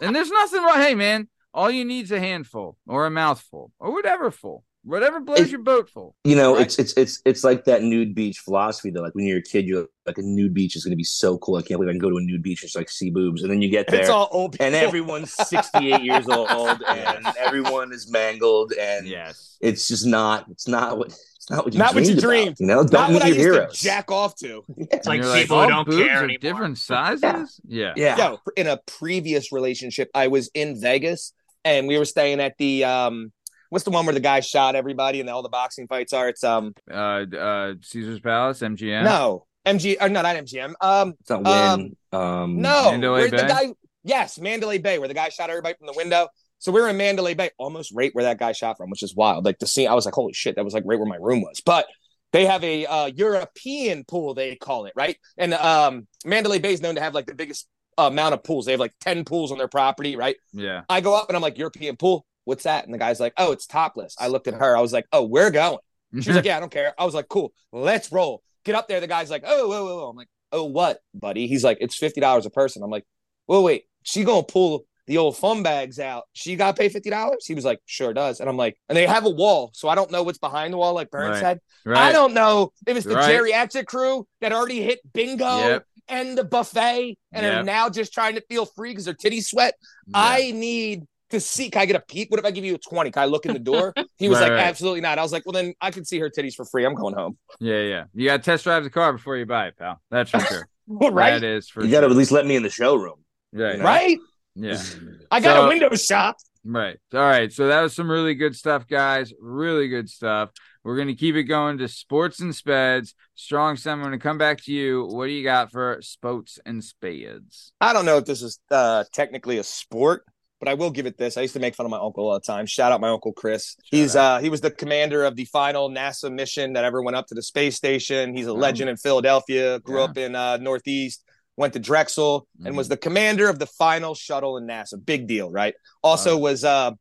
[0.00, 0.76] and there's nothing wrong.
[0.76, 5.20] Hey, man, all you need is a handful or a mouthful or whatever full, whatever
[5.20, 6.14] blows It- your boat full.
[6.24, 6.62] You know, Right.
[6.62, 9.02] it's it's it's it's like that nude beach philosophy though.
[9.02, 11.38] Like when you're a kid, you're like a nude beach is going to be so
[11.38, 11.56] cool.
[11.56, 13.42] I can't believe I can go to a nude beach and just like see boobs,
[13.42, 14.00] and then you get there.
[14.00, 14.66] It's all old people.
[14.66, 19.56] and everyone's 68 years old and everyone is mangled and Yes.
[19.60, 21.14] it's just not it's not what
[21.50, 22.48] Not what you Not what you dreamed.
[22.48, 22.60] about.
[22.60, 24.62] You know, don't Not meet what I your used to jack off to.
[24.76, 26.38] It's like And you're people who oh, don't boobs care anymore.
[26.40, 27.60] different sizes.
[27.66, 27.92] Yeah.
[27.96, 28.16] yeah.
[28.16, 31.32] Yo, in a previous relationship, I was in Vegas
[31.64, 33.32] and we were staying at the um
[33.70, 36.28] what's the one where the guy shot everybody and all the boxing fights are?
[36.28, 39.04] It's um Uh, uh, Caesar's Palace, MGM.
[39.04, 40.74] no MG or no not MGM.
[40.80, 41.96] Um It's not Um, Wynn.
[42.12, 43.72] Um, no Mandalay where the guy
[44.04, 46.28] yes, Mandalay Bay, where the guy shot everybody from the window.
[46.64, 49.14] So we were in Mandalay Bay, almost right where that guy shot from, which is
[49.14, 49.44] wild.
[49.44, 51.42] Like the scene, I was like, holy shit, that was like right where my room
[51.42, 51.60] was.
[51.60, 51.84] But
[52.32, 55.18] they have a uh, European pool, they call it, right?
[55.36, 58.64] And um, Mandalay Bay is known to have like the biggest amount of pools.
[58.64, 60.36] They have like 10 pools on their property, right?
[60.54, 60.84] Yeah.
[60.88, 62.86] I go up and I'm like, European pool, what's that?
[62.86, 64.16] And the guy's like, oh, it's topless.
[64.18, 65.76] I looked at her, I was like, oh, we're going.
[66.14, 66.94] She's like, yeah, I don't care.
[66.98, 68.42] I was like, cool, let's roll.
[68.64, 69.00] Get up there.
[69.00, 70.08] The guy's like, oh, whoa, whoa, whoa.
[70.08, 71.46] I'm like, oh, what, buddy?
[71.46, 72.82] He's like, it's $50 a person.
[72.82, 73.04] I'm like,
[73.46, 76.24] well, wait, she gonna pull the old fun bags out.
[76.32, 77.44] She got to pay fifty dollars.
[77.46, 79.94] He was like, "Sure does." And I'm like, and they have a wall, so I
[79.94, 81.40] don't know what's behind the wall, like Burns Right.
[81.40, 81.60] said.
[81.84, 81.98] right.
[81.98, 83.30] I don't know if it's the Right.
[83.30, 85.86] geriatric crew that already hit bingo Yep.
[86.08, 87.64] and the buffet and are Yep.
[87.66, 89.74] now just trying to feel free because their titties sweat.
[90.06, 90.14] Yeah.
[90.16, 91.68] I need to see.
[91.70, 92.30] Can I get a peek?
[92.30, 93.10] What if I give you a twenty?
[93.10, 93.92] Can I look in the door?
[94.16, 94.66] He was Right, like, right.
[94.66, 95.18] absolutely not.
[95.18, 96.86] I was like, well, then I can see her titties for free.
[96.86, 97.36] I'm going home.
[97.60, 98.04] Yeah, yeah.
[98.14, 100.00] You got to test drive the car before you buy it, pal.
[100.10, 100.68] That's for sure.
[100.86, 101.32] right?
[101.40, 102.10] That is for you got to sure.
[102.12, 103.16] at least let me in the showroom.
[103.52, 103.80] Right.
[103.80, 104.18] Right?
[104.54, 104.82] Yeah.
[105.30, 106.36] I got So- a window shop.
[106.66, 106.96] Right.
[107.12, 107.52] All right.
[107.52, 109.34] So that was some really good stuff, guys.
[109.38, 110.48] Really good stuff.
[110.82, 113.12] We're going to keep it going to sports and speds.
[113.34, 115.04] Strong Stem, I'm going to come back to you.
[115.04, 117.72] What do you got for sports and spades?
[117.82, 120.24] I don't know if this is uh, technically a sport,
[120.58, 121.36] but I will give it this.
[121.36, 122.64] I used to make fun of my uncle all the time.
[122.64, 123.76] Shout out my uncle Chris.
[123.84, 127.26] He's uh he was the commander of the final NASA mission that ever went up
[127.26, 128.34] to the space station.
[128.34, 128.54] He's a Oh.
[128.54, 129.80] legend in Philadelphia.
[129.80, 130.04] Grew Yeah.
[130.04, 131.22] up in uh, Northeast.
[131.56, 132.90] Went to Drexel and was Mhm.
[132.90, 134.94] the commander of the final shuttle in NASA.
[135.04, 135.74] Big deal, right?
[136.02, 136.92] Also was uh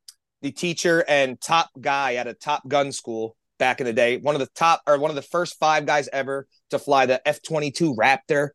[0.42, 4.18] the teacher and top guy at a Top Gun school back in the day.
[4.18, 7.26] One of the top or one of the first five guys ever to fly the
[7.28, 8.50] F twenty two Raptor.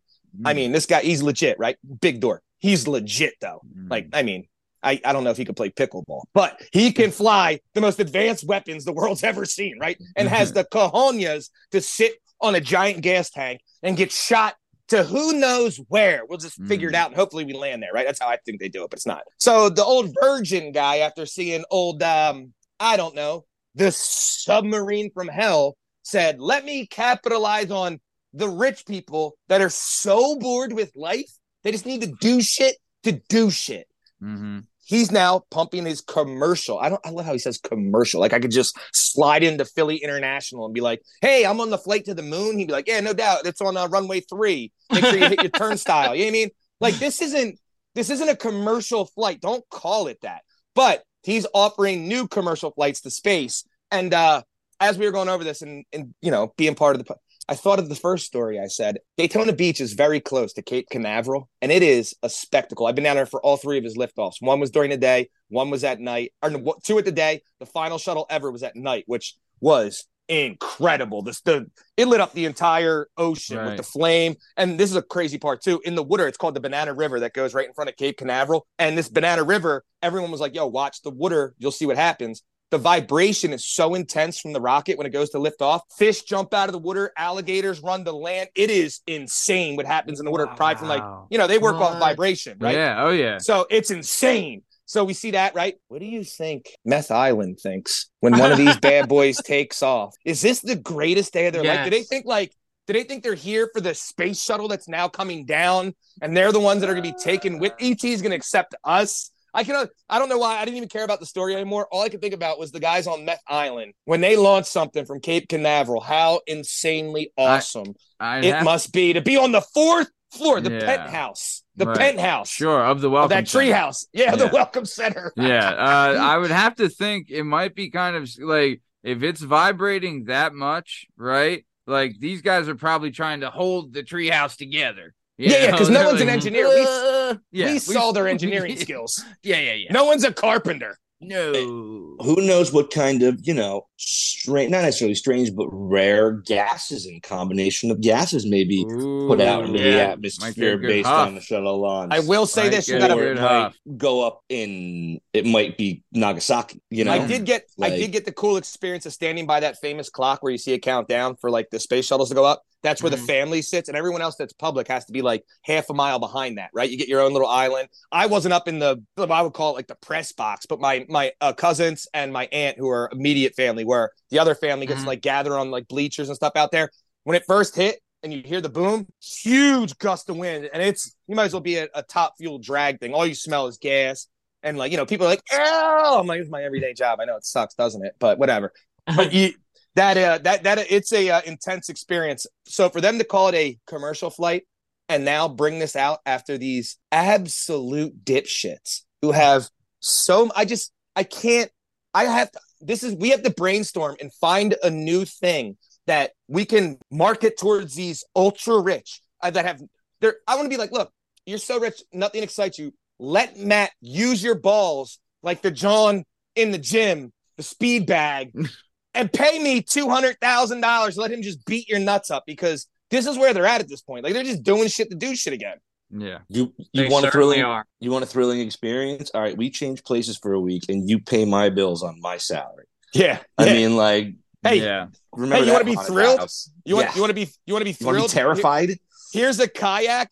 [0.44, 1.76] I mean, this guy, he's legit, right?
[2.00, 2.42] Big door.
[2.58, 3.62] He's legit, though.
[3.76, 3.90] Mm.
[3.90, 4.46] Like, I mean,
[4.82, 7.98] I, I don't know if he could play pickleball, but he can fly the most
[7.98, 9.96] advanced weapons the world's ever seen, right?
[10.14, 14.54] And has the cojones to sit on a giant gas tank and get shot
[14.88, 16.22] to who knows where.
[16.26, 16.96] We'll just figure it Mhm.
[16.98, 18.06] out and hopefully we land there, right?
[18.06, 19.22] That's how I think they do it, but it's not.
[19.38, 25.28] So the old virgin guy, after seeing old, um, I don't know, the submarine from
[25.28, 28.00] hell, said, let me capitalize on
[28.32, 31.30] the rich people that are so bored with life,
[31.62, 33.86] they just need to do shit to do shit.
[34.22, 34.64] Mhm.
[34.88, 36.78] He's now pumping his commercial.
[36.78, 37.00] I don't.
[37.04, 38.20] I love how he says commercial.
[38.20, 41.76] Like I could just slide into Philly International and be like, "Hey, I'm on the
[41.76, 43.44] flight to the moon." He'd be like, "Yeah, no doubt.
[43.44, 44.72] It's on uh, runway three.
[44.90, 46.50] Make sure you hit your turnstile." You know what I mean?
[46.80, 47.58] Like this isn't
[47.94, 49.42] this isn't a commercial flight.
[49.42, 50.40] Don't call it that.
[50.74, 53.64] But he's offering new commercial flights to space.
[53.90, 54.42] And uh,
[54.80, 57.14] as we were going over this and and you know being part of the,
[57.48, 58.60] I thought of the first story.
[58.60, 62.86] I said Daytona Beach is very close to Cape Canaveral, and it is a spectacle.
[62.86, 64.34] I've been down there for all three of his liftoffs.
[64.40, 66.50] One was during the day, one was at night, or
[66.84, 67.40] two at the day.
[67.58, 71.22] The final shuttle ever was at night, which was incredible.
[71.22, 73.68] This the it lit up the entire ocean Right.
[73.68, 74.34] with the flame.
[74.58, 75.80] And this is a crazy part too.
[75.86, 78.18] In the water, it's called the Banana River that goes right in front of Cape
[78.18, 78.66] Canaveral.
[78.78, 81.54] And this Banana River, everyone was like, "Yo, watch the water.
[81.58, 85.30] You'll see what happens." The vibration is so intense from the rocket when it goes
[85.30, 85.82] to lift off.
[85.96, 88.50] Fish jump out of the water, alligators run to land.
[88.54, 90.46] It is insane what happens in the water.
[90.46, 92.74] Probably from like, you know, they work off vibration, right?
[92.74, 93.02] Yeah.
[93.02, 93.38] Oh, yeah.
[93.38, 94.62] So it's insane.
[94.84, 95.76] So we see that, right?
[95.88, 100.14] What do you think Meth Island thinks when one of these bad boys takes off?
[100.24, 101.84] Is this the greatest day of their life?
[101.84, 102.52] Do they think like
[102.86, 106.52] do they think they're here for the space shuttle that's now coming down and they're
[106.52, 109.30] the ones that are going to be taken with ET is going to accept us?
[109.54, 111.88] I can I don't know why I didn't even care about the story anymore.
[111.90, 115.04] All I could think about was the guys on Meth Island when they launched something
[115.06, 116.00] from Cape Canaveral.
[116.00, 120.80] How insanely awesome I it must be to be on the fourth floor, the Yeah.
[120.84, 121.96] penthouse, the Right.
[121.96, 122.84] penthouse Sure.
[122.84, 123.28] Of the of welcome.
[123.30, 123.64] that center.
[123.72, 124.06] treehouse.
[124.12, 125.32] Yeah, the welcome center.
[125.36, 129.40] yeah uh, i would have to think it might be kind of like if it's
[129.40, 135.14] vibrating that much right like these guys are probably trying to hold the treehouse together
[135.38, 136.68] Yeah, yeah, know, because no they're one's an like, engineer.
[136.68, 139.24] We, "Uh, yeah we we saw their engineering skills.
[139.42, 140.96] yeah yeah yeah No one's a carpenter.
[141.20, 147.06] no Who knows what kind of, you know, strange, not necessarily strange, but rare gases
[147.06, 149.92] and combination of gases maybe put out into Ooh, the yeah.
[149.92, 151.26] Get atmosphere based huff.
[151.28, 152.12] on the shuttle launch.
[152.12, 153.30] I will say Might this: you get a gotta.
[153.30, 157.12] It might go up in, it might be Nagasaki, you know?
[157.12, 157.64] I did get.
[157.80, 160.72] I did get the cool experience of standing by that famous clock where you see
[160.74, 162.62] a countdown for like the space shuttles to go up.
[162.84, 163.16] That's where Mhm.
[163.16, 166.20] the family sits, and everyone else that's public has to be like half a mile
[166.20, 166.88] behind that, right?
[166.88, 167.88] You get your own little island.
[168.12, 171.04] I wasn't up in the, I would call it like the press box, but my
[171.08, 175.00] my uh, cousins and my aunt, who are immediate family, where the other family gets
[175.00, 175.04] Mhm.
[175.04, 176.90] to like gather on like bleachers and stuff out there.
[177.24, 181.16] When it first hit and you hear the boom, huge gust of wind, and it's
[181.26, 183.14] you might as well be a, a top fuel drag thing.
[183.14, 184.28] All you smell is gas,
[184.62, 187.24] and like you know, people are like, "Oh, I'm like, it's my everyday job." I
[187.24, 188.14] know it sucks, doesn't it?
[188.18, 188.72] But whatever.
[189.16, 189.52] But you
[189.94, 192.46] that uh that that it's a uh, intense experience.
[192.66, 194.64] So for them to call it a commercial flight
[195.08, 199.68] and now bring this out after these absolute dipshits who have
[200.00, 201.70] so I just I can't
[202.14, 206.32] I have to this is we have to brainstorm and find a new thing that
[206.48, 209.82] we can market towards these ultra rich uh, that have
[210.20, 211.12] there I want to be like look
[211.46, 212.92] you're so rich nothing excites you.
[213.18, 218.52] Let Matt use your balls like the John in the gym the speed bag
[219.14, 222.86] and pay me two hundred thousand dollars let him just beat your nuts up because
[223.10, 224.24] this is where they're at at this point.
[224.24, 225.78] Like they're just doing shit to do shit again
[226.10, 226.38] Yeah.
[226.48, 227.84] You They you want a thrilling are.
[228.00, 229.30] you want a thrilling experience?
[229.34, 232.36] All right, we change places for a week and you pay my bills on my
[232.38, 232.86] salary.
[233.14, 233.72] yeah I Yeah.
[233.74, 235.06] mean, like hey yeah.
[235.32, 236.50] remember Hey, you wanna be thrilled?
[236.84, 237.14] You want Yeah.
[237.14, 238.30] you want to be you want to be You wanna be thrilled?
[238.30, 238.98] terrified?
[239.32, 240.30] Here's a kayak.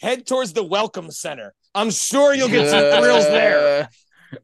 [0.00, 1.54] Head towards the welcome center.
[1.74, 3.88] I'm sure you'll get some thrills there.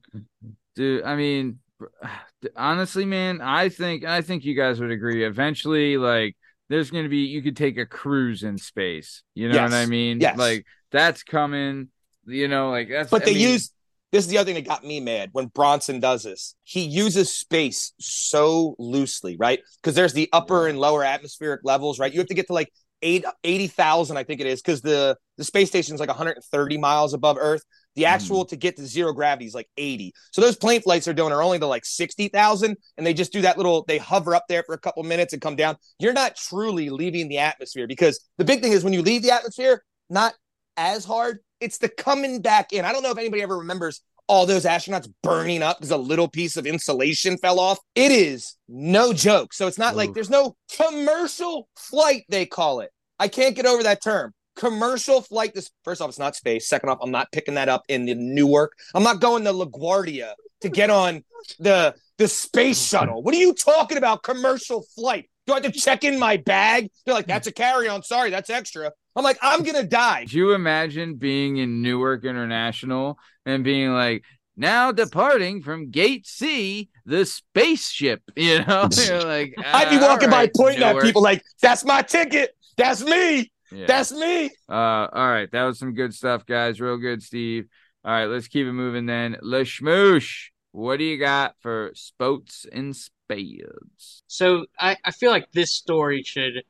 [0.77, 1.61] Dude, I mean,
[2.57, 5.25] honestly, man, I think I think you guys would agree.
[5.25, 6.37] Eventually, like,
[6.69, 9.23] there's going to be you could take a cruise in space.
[9.35, 9.71] You know Yes.
[9.71, 10.21] what I mean?
[10.21, 10.39] Yes.
[10.39, 11.89] Like that's coming.
[12.27, 13.11] You know, like that's.
[13.11, 13.71] But I they mean, use
[14.13, 16.55] this is the other thing that got me mad when Branson does this.
[16.63, 19.61] He uses space so loosely, right?
[19.83, 22.13] Because there's the upper and lower atmospheric levels, right?
[22.13, 22.73] You have to get to like
[23.05, 27.15] eight, 80,000, I think it is, because the, the space station is like 130 miles
[27.15, 27.63] above Earth.
[27.95, 28.09] The hmm.
[28.09, 30.13] actual to get to zero gravity is like 80.
[30.33, 33.43] So those plane flights they're doing are only to like 60,000, and they just do
[33.43, 35.77] that little, they hover up there for a couple minutes and come down.
[36.01, 39.31] You're not truly leaving the atmosphere because the big thing is when you leave the
[39.31, 40.35] atmosphere, not
[40.77, 41.39] as hard.
[41.61, 42.85] It's the coming back in.
[42.85, 46.29] I don't know if anybody ever remembers all those astronauts burning up because a little
[46.29, 47.79] piece of insulation fell off.
[47.95, 49.53] It is no joke.
[49.53, 52.91] So it's not like there's no commercial flight, they call it.
[53.19, 54.33] I can't get over that term.
[54.57, 55.55] Commercial flight.
[55.55, 56.69] This first off, it's not space.
[56.69, 58.73] Second off, I'm not picking that up in the Newark.
[58.95, 61.25] I'm not going to LaGuardia to get on
[61.59, 63.23] the the space shuttle.
[63.23, 64.23] What are you talking about?
[64.23, 65.29] Commercial flight.
[65.47, 66.89] Do I have to check in my bag?
[67.05, 68.03] They're like, that's a carry-on.
[68.03, 68.91] Sorry, that's extra.
[69.17, 70.21] I'm like, I'm gonna die.
[70.23, 74.25] Could you imagine being in Newark International and being like,
[74.57, 78.23] now departing from Gate C, the spaceship?
[78.37, 81.43] You know, You're like I'd be "Ah, walking all by right, pointing at people like,
[81.61, 82.57] that's my ticket.
[82.77, 83.51] That's me.
[83.73, 83.87] Yeah.
[83.87, 84.51] That's me.
[84.69, 86.81] Uh, all right, that was some good stuff, guys.
[86.81, 87.67] Real good, Steve.
[88.05, 89.37] All right, let's keep it moving then.
[89.43, 94.23] Lashmoosh, what do you got for Sports and Speds?
[94.27, 96.63] So I, I feel like this story should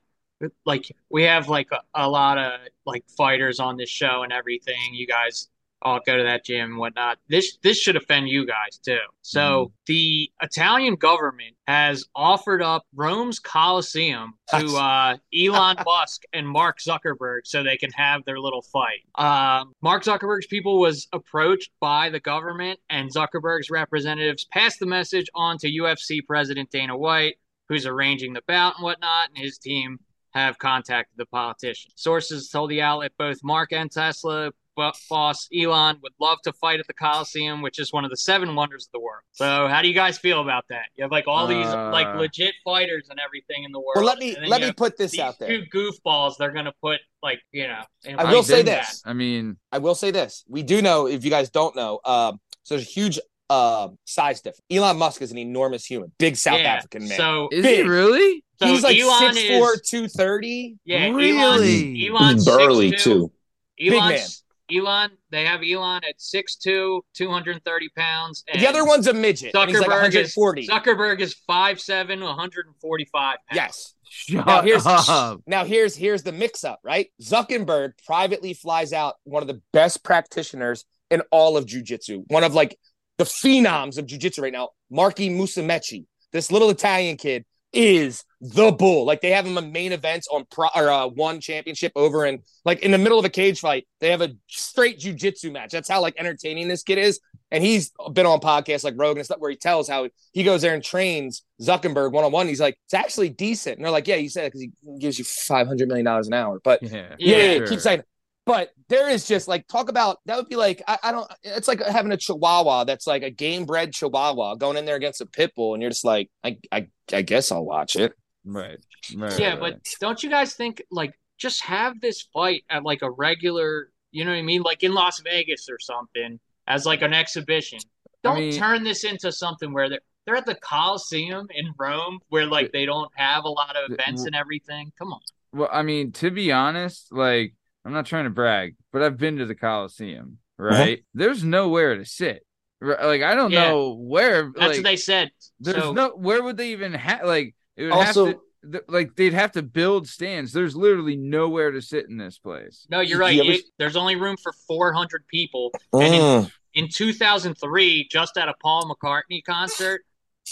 [0.64, 4.92] like we have like a, a lot of like fighters on this show and everything.
[4.92, 5.48] You guys
[5.84, 7.18] all go to that gym and whatnot.
[7.28, 8.98] This this should offend you guys too.
[9.22, 16.78] So the Italian government has offered up Rome's Colosseum to uh, Elon Musk and Mark
[16.78, 19.00] Zuckerberg so they can have their little fight.
[19.16, 25.26] Um, Mark Zuckerberg's people was approached by the government, and Zuckerberg's representatives passed the message
[25.34, 27.36] on to UFC President Dana White,
[27.68, 29.98] who's arranging the bout and whatnot, and his team
[30.34, 31.92] have contacted the politician.
[31.94, 36.86] Sources told the outlet both Mark and Tesla boss Elon would love to fight at
[36.86, 39.22] the Colosseum, which is one of the seven wonders of the world.
[39.32, 40.84] So, how do you guys feel about that?
[40.96, 43.94] You have like all these Uh, like legit fighters and everything in the world.
[43.96, 45.48] Well, let me let me put this out there.
[45.48, 46.34] two goofballs.
[46.38, 47.82] They're gonna put like you know.
[48.18, 48.86] I will like say that.
[48.86, 49.02] this.
[49.04, 50.44] I mean, I will say this.
[50.48, 53.18] We do know, if you guys don't know, um, so there's a huge
[53.50, 54.62] uh, size difference.
[54.70, 57.16] Elon Musk is an enormous human, big South Yeah, African man.
[57.18, 57.76] So, is Big.
[57.84, 58.42] he really?
[58.58, 60.76] so He's like Elon 6'4", is 230.
[60.84, 61.08] yeah.
[61.10, 62.06] Really?
[62.08, 63.02] Elon, Elon's He's burly 6'2".
[63.02, 63.32] too.
[63.80, 64.43] Elon's
[64.74, 65.10] Elon.
[65.30, 68.44] They have Elon at 6'2", 230 pounds.
[68.48, 69.54] And The other one's a midget.
[69.54, 70.66] and he's like Zuckerberg is 140.
[70.68, 73.38] Zuckerberg is 5'7", 145 pounds.
[73.52, 73.94] yes.
[74.06, 75.40] Shut Now here's up.
[75.46, 77.08] now here's here's the mix up, right?
[77.20, 82.54] Zuckerberg privately flies out one of the best practitioners in all of jujitsu, one of
[82.54, 82.78] like
[83.18, 86.04] the phenoms of jujitsu right now, Mikey Musumeci.
[86.32, 89.06] This little Italian kid is the bull.
[89.06, 92.40] Like they have him in main events on pro or uh, one championship over and
[92.66, 95.70] like in the middle of a cage fight, they have a straight jujitsu match.
[95.70, 97.20] That's how like entertaining this kid is.
[97.50, 100.60] And he's been on podcasts like Rogan and stuff where he tells how he goes
[100.60, 102.46] there and trains Zuckerberg one on one.
[102.46, 103.76] He's like, it's actually decent.
[103.76, 106.26] And they're like, yeah, you said it because he gives you five hundred million dollars
[106.26, 106.60] an hour.
[106.62, 107.66] But Yeah, yeah, yeah, sure.
[107.66, 108.00] keep saying.
[108.00, 108.06] it.
[108.44, 111.32] But there is just like talk about that would be like I, I don't.
[111.44, 115.22] It's like having a Chihuahua that's like a game bred Chihuahua going in there against
[115.22, 118.12] a pit bull, and you're just like, I, I, I guess I'll watch it.
[118.44, 118.78] Right.
[119.16, 119.38] right.
[119.38, 123.10] Yeah, right, but don't you guys think like just have this fight at like a
[123.10, 127.12] regular, you know what I mean, like in Las Vegas or something as like an
[127.12, 127.78] exhibition.
[128.22, 132.46] Don't mean- turn this into something where they're they're at the Colosseum in Rome, where
[132.46, 134.90] like they don't have a lot of events and everything.
[134.98, 135.20] Come on.
[135.52, 139.36] Well, I mean, to be honest, like I'm not trying to brag, but I've been
[139.36, 141.04] to the Colosseum, right?
[141.12, 142.44] There's nowhere to sit.
[142.80, 143.68] Like I don't Yeah.
[143.68, 144.44] know where.
[144.44, 145.30] That's like, what they said.
[145.60, 148.40] There's so, no where would they even have like it would Also- have to
[148.72, 150.52] th- like they'd have to build stands.
[150.52, 152.86] There's literally nowhere to sit in this place.
[152.88, 153.34] no, you're right.
[153.34, 155.70] you ever- It- there's only room for 400 people.
[155.92, 156.52] And in, Mm.
[156.74, 160.02] in 2003, just at a Paul McCartney concert,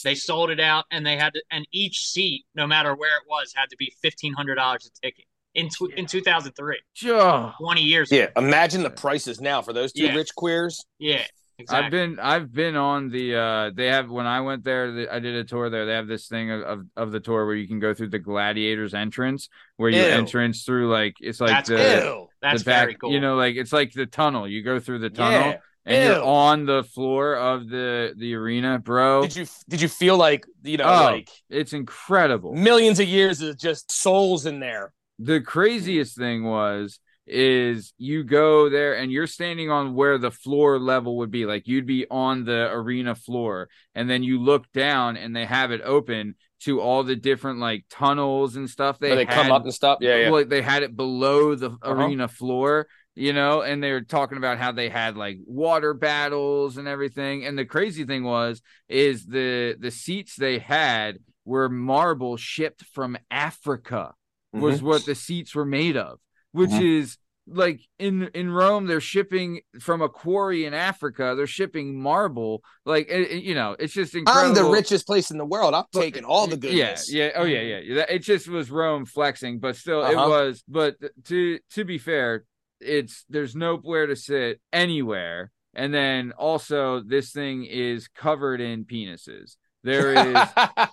[0.05, 3.25] they sold it out, and they had to, and each seat, no matter where it
[3.29, 7.83] was, had to be fifteen hundred dollars a ticket in tw- in 2003, Oh, 20
[7.83, 8.11] years.
[8.11, 8.33] Yeah, ago.
[8.39, 10.15] imagine the prices now for those two Yeah.
[10.15, 10.85] rich queers.
[10.99, 11.27] yeah,
[11.59, 11.85] exactly.
[11.85, 15.19] I've been I've been on the uh they have when I went there the, I
[15.19, 17.69] did a tour there they have this thing of, of of the tour where you
[17.69, 20.07] can go through the gladiators entrance where you Ew.
[20.09, 22.27] entrance through like it's like That's the, Ew.
[22.41, 23.13] That's the back very cool.
[23.13, 25.59] you know like it's like the tunnel you go through the tunnel Yeah.
[25.87, 30.17] and you're on the floor of the the arena bro Did you did you feel
[30.17, 31.05] like you know Oh.
[31.13, 34.93] like it's incredible millions of years of just souls in there?
[35.19, 40.79] the craziest thing was is you go there and you're standing on where the floor
[40.79, 45.17] level would be like you'd be on the arena floor and then you look down
[45.17, 49.27] and they have it open to all the different like tunnels and stuff they, they
[49.27, 49.99] come had- up and stuff.
[50.01, 50.31] Yeah, yeah.
[50.31, 51.93] well, they had it below the Uh-huh.
[51.93, 56.77] arena floor you know and they were talking about how they had like water battles
[56.77, 62.37] and everything and the crazy thing was is the the seats they had were marble
[62.37, 64.13] shipped from africa
[64.53, 64.87] was Mm-hmm.
[64.87, 66.19] what the seats were made of,
[66.53, 66.99] which Mhm.
[67.01, 71.35] is like in in Rome they're shipping from a quarry in Africa.
[71.37, 74.49] They're shipping marble, like it, it- you know, it's just incredible.
[74.49, 75.75] I'm the richest place in the world.
[75.75, 77.13] I'm taking all the goodness.
[77.13, 77.79] Yeah, yeah, oh yeah, yeah.
[77.79, 78.05] yeah.
[78.09, 80.29] It just was Rome flexing, but still, it Uh-huh.
[80.29, 80.63] was.
[80.69, 82.45] But to to be fair,
[82.81, 89.57] it's there's nowhere to sit anywhere, and then also this thing is covered in penises.
[89.85, 90.37] There is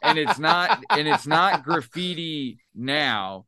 [0.02, 3.46] and it's not and it's not graffiti now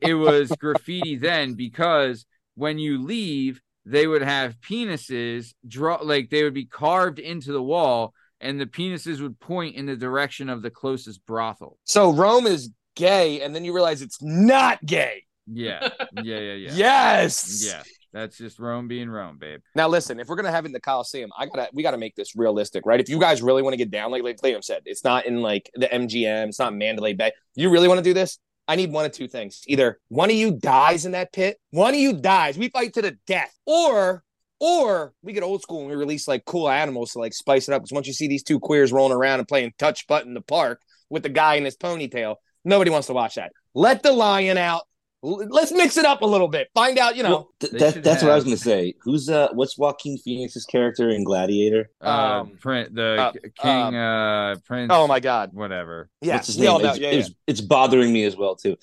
[0.00, 6.42] it was graffiti then because when you leave they would have penises draw like they
[6.44, 10.62] would be carved into the wall and the penises would point in the direction of
[10.62, 15.24] the closest brothel so Rome is gay, and then you realize it's not gay.
[15.46, 15.88] yeah
[16.22, 17.64] yeah yeah yeah Yes.
[17.66, 17.82] yeah
[18.12, 20.80] that's just rome being rome babe Now listen, if we're gonna have it in the
[20.80, 23.00] Colosseum, I gotta we gotta make this realistic, right?
[23.00, 25.40] If you guys really want to get down, like like Liam said, it's not in
[25.42, 27.30] like the MGM, it's not Mandalay Bay.
[27.54, 28.38] You really want to do this?
[28.70, 29.62] I need one of two things.
[29.66, 33.02] Either one of you dies in that pit, one of you dies, we fight to
[33.02, 34.22] the death, or
[34.60, 37.72] or we get old school and we release like cool animals to like spice it
[37.72, 37.82] up.
[37.82, 40.40] Because once you see these two queers rolling around and playing touch butt in the
[40.40, 43.50] park with the guy in his ponytail, nobody wants to watch that.
[43.74, 44.82] Let the lion out.
[45.22, 46.68] L- Let's mix it up a little bit.
[46.74, 47.30] Find out, you know.
[47.30, 48.94] Well, th- that, should that's what I was going to say.
[49.02, 51.90] Who's uh, what's Joaquin Phoenix's character in Gladiator?
[52.00, 55.50] uh Um, print the uh, king uh prince Oh my god.
[55.52, 56.86] whatever Yeah, What's his we all name?
[56.86, 56.90] know.
[56.92, 58.76] It's, Yeah, it's, it's bothering me as well too.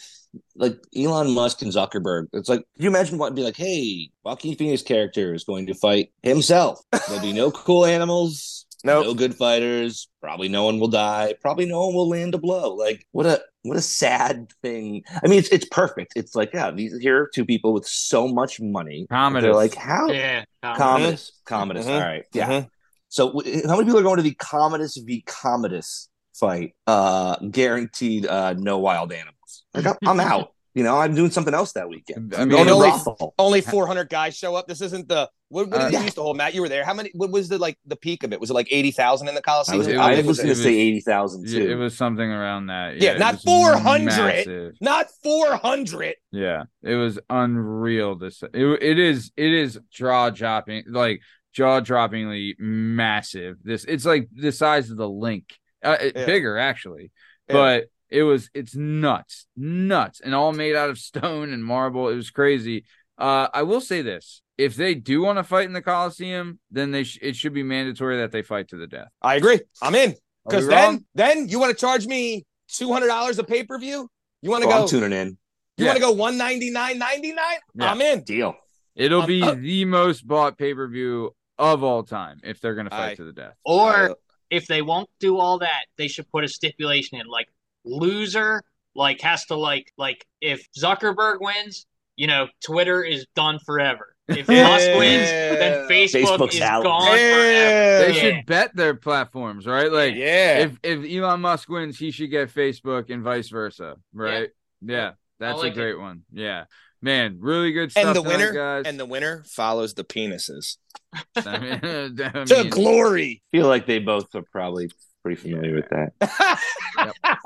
[0.56, 2.28] Like Elon Musk and Zuckerberg.
[2.34, 6.12] It's like you imagine what be like, hey, Joaquin Phoenix character is going to fight
[6.22, 6.80] himself.
[7.08, 8.67] There'll be no cool animals.
[8.88, 9.06] Nope.
[9.06, 10.08] No good fighters.
[10.22, 11.36] Probably no one will die.
[11.42, 12.74] Probably no one will land a blow.
[12.74, 15.04] Like what a what a sad thing.
[15.24, 16.14] I mean, it's it's perfect.
[16.16, 19.06] It's like yeah, these here are two people with so much money.
[19.10, 19.44] Commodus.
[19.46, 21.86] They're like how yeah, Commodus, Commodus.
[21.86, 21.94] Mhm.
[21.94, 22.48] All right, yeah.
[22.50, 22.70] Mhm.
[23.10, 26.76] So, w- how many people are going to the Commodus v Commodus fight?
[26.86, 29.64] Uh, guaranteed, uh, no wild animals.
[29.74, 30.52] Like, I'm- I'm out.
[30.78, 32.36] You know, I'm doing something else that weekend.
[32.36, 32.92] I mean, only-
[33.40, 34.68] Only 400 guys show up.
[34.68, 36.54] This isn't the what, what did Uh, they used to hold, Matt?
[36.54, 36.84] You were there.
[36.86, 37.10] How many?
[37.16, 38.40] What was the like the peak of it?
[38.40, 39.80] Was it like 80,000 in the Colosseum?
[39.80, 41.72] was, I was- was going to say eighty thousand Yeah, too.
[41.72, 43.02] it was something around that.
[43.02, 44.06] Yeah, it not 400.
[44.06, 44.74] massive.
[44.80, 46.16] Not 400.
[46.32, 48.16] Yeah, it was unreal.
[48.16, 51.22] This it, it is it is jaw dropping like
[51.54, 53.56] jaw droppingly massive.
[53.64, 55.46] This it's like the size of the Linc,
[55.84, 56.26] uh, it- Yeah.
[56.26, 57.12] bigger actually,
[57.48, 57.54] Yeah.
[57.54, 62.10] but it was it's nuts, nuts, and all made out of stone and marble.
[62.10, 62.86] It was crazy.
[63.18, 66.92] Uh, I will say this: if they do want to fight in the Colosseum, then
[66.92, 69.10] they sh- it should be mandatory that they fight to the death.
[69.22, 69.62] I agree.
[69.82, 71.06] I'm in because then wrong?
[71.16, 74.08] then you want to charge me $200 a pay per view?
[74.42, 74.82] You want to Oh, go?
[74.84, 75.38] I'm tuning in.
[75.78, 75.88] you Yeah.
[75.88, 77.36] want to go 199.99?
[77.76, 77.92] Yeah.
[77.92, 78.24] I'm in.
[78.24, 78.56] Deal.
[78.96, 82.76] It'll Um, be uh, the most bought pay per view of all time if they're
[82.76, 83.16] going to fight Aye.
[83.16, 83.54] to the death.
[83.66, 84.14] Or Uh,
[84.50, 87.48] if they won't do all that, they should put a stipulation in like
[87.88, 88.62] loser
[88.96, 91.86] like has to like like if Zuckerberg wins,
[92.16, 94.16] you know, Twitter is done forever.
[94.28, 94.64] If Yeah.
[94.64, 96.84] Musk wins, then Facebook Facebook's is out.
[96.84, 97.34] gone Yeah.
[97.34, 98.00] forever.
[98.00, 98.22] They Yeah.
[98.22, 99.92] should bet their platforms, right?
[99.92, 100.60] Like yeah.
[100.60, 104.50] if if Elon Musk wins, he should get Facebook and vice versa, right?
[104.82, 105.82] Yeah, that's like a it.
[105.82, 106.24] great one.
[106.34, 106.66] Yeah,
[107.02, 108.06] man, really good stuff.
[108.08, 108.84] and the winner guys.
[108.86, 110.78] and the winner follows the penises
[111.36, 113.42] I mean, I to mean, glory.
[113.52, 114.90] feel like they both are probably
[115.24, 117.38] Pretty familiar with that.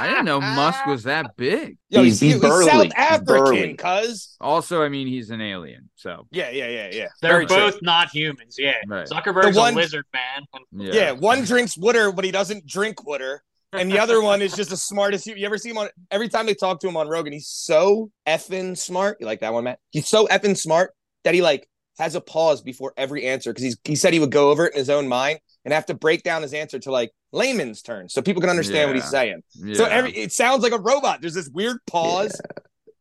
[0.00, 1.76] I didn't know Musk was that big.
[1.88, 2.66] Yo, He's- he's, he's he's burly.
[2.66, 3.74] South He's African, burly.
[3.74, 4.36] cuz.
[4.40, 5.90] Also, I mean, he's an alien.
[5.96, 7.06] So Yeah, yeah, yeah, yeah.
[7.20, 7.56] They're Very true.
[7.56, 8.56] both not humans.
[8.58, 8.74] Yeah.
[8.86, 9.06] Right.
[9.06, 10.44] Zuckerberg's The one- a lizard man.
[10.72, 10.92] Yeah.
[10.92, 11.10] Yeah.
[11.12, 13.42] one drinks water, but he doesn't drink water.
[13.72, 15.26] And the other one is just the smartest.
[15.28, 17.46] You, you ever see him on every time they talk to him on Rogan, he's
[17.46, 19.18] so effing smart.
[19.20, 19.78] You like that one, Matt?
[19.90, 20.92] He's so effing smart
[21.22, 24.30] that he like has a pause before every answer because he's he said he would
[24.30, 26.90] go over it in his own mind and have to break down his answer to
[26.90, 29.42] like layman's terms so people can understand what he's saying.
[29.54, 29.74] Yeah.
[29.74, 31.20] So every it sounds like a robot.
[31.20, 32.40] There's this weird pause.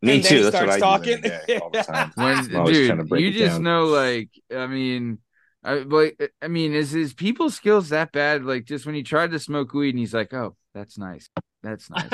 [0.01, 0.35] Me And then too.
[0.37, 1.61] he That's what starts I do talking.
[1.61, 2.11] all the time.
[2.15, 3.63] when I'm always trying to dude, you just down.
[3.63, 5.17] know, like, I mean,
[5.63, 8.45] I like, I mean, is his people skills that bad?
[8.45, 11.29] Like, just when he tried to smoke weed, and he's like, "Oh, that's nice,
[11.63, 12.07] that's nice."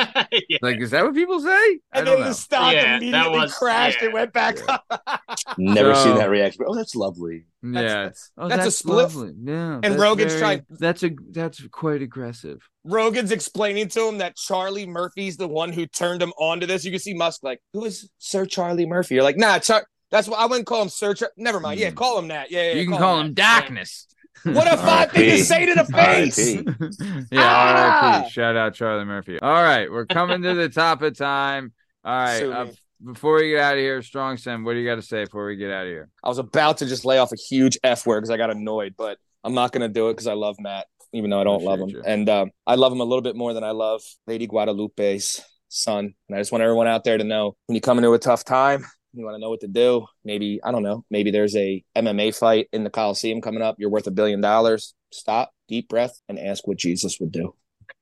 [0.50, 0.58] yeah.
[0.62, 1.48] like, is that what people say?
[1.50, 2.28] I And don't then know.
[2.30, 4.06] the stock Yeah, immediately was- crashed yeah.
[4.06, 4.78] and went back Yeah.
[4.90, 5.22] up.
[5.58, 6.66] Never So- seen that reaction.
[6.68, 7.46] Oh, that's lovely.
[7.64, 8.96] yeah, that's- oh, that's a that's, spliff.
[8.96, 9.34] lovely.
[9.44, 12.68] Yeah, And Rogan's very- trying- That's a that's quite aggressive.
[12.84, 16.86] Rogan's explaining to him that Charlie Murphy's the one who turned him onto this.
[16.86, 19.16] You can see Musk like, who is Sir Charlie Murphy?
[19.16, 21.14] You're like, nah, Char- that's what I wouldn't call him Sir.
[21.16, 21.80] Char- Never mind.
[21.80, 21.96] Yeah, Mm.
[21.96, 22.52] call him that.
[22.52, 22.74] Yeah, yeah.
[22.74, 23.62] you can call him that.
[23.62, 24.08] darkness.
[24.46, 26.56] What a fine thing to say to the face.
[26.56, 27.26] R.I.P.
[27.32, 28.22] yeah, Ah!
[28.24, 28.32] RIP.
[28.32, 29.40] Shout out Charlie Murphy.
[29.40, 31.74] All right, we're coming to the top of time.
[32.04, 32.68] All right, Sue uh,
[33.04, 35.46] before we get out of here, Strong Stem, what do you got to say before
[35.48, 36.10] we get out of here?
[36.24, 38.96] I was about to just lay off a huge F word because I got annoyed,
[38.98, 41.64] but I'm not going to do it because I love Matt, even though I don't
[41.64, 41.90] love him.
[41.90, 42.02] You.
[42.06, 46.14] And um, I love him a little bit more than I love Lady Guadalupe's son.
[46.30, 48.44] And I just want everyone out there to know when you come into a tough
[48.46, 48.86] time,
[49.16, 50.06] you want to know what to do.
[50.24, 53.76] Maybe, I don't know, maybe there's a MMA fight in the Colosseum coming up.
[53.78, 54.94] You're worth a billion dollars.
[55.12, 57.56] Stop, deep breath, and ask what Jesus would do.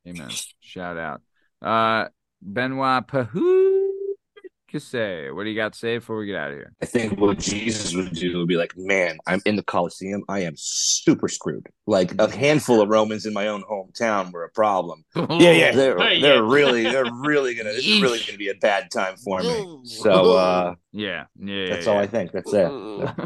[0.08, 0.30] Amen.
[0.60, 1.22] Shout out.
[1.62, 2.10] Uh,
[2.42, 3.08] Benoit
[4.74, 6.74] Pahou Casse, what do you got to say before we get out of here?
[6.82, 10.24] I think what Jesus would do would be like, man, I'm in the Colosseum.
[10.28, 11.68] I am super screwed.
[11.86, 15.04] Like a handful of Romans in my own hometown were a problem.
[15.16, 15.52] yeah.
[15.52, 16.54] yeah, They're Hey, they're yeah.
[16.54, 19.80] really they're really gonna this is really gonna be a bad time for me.
[19.84, 22.04] So uh, yeah, yeah, that's yeah, all yeah.
[22.04, 22.32] I think.
[22.32, 22.72] That's it.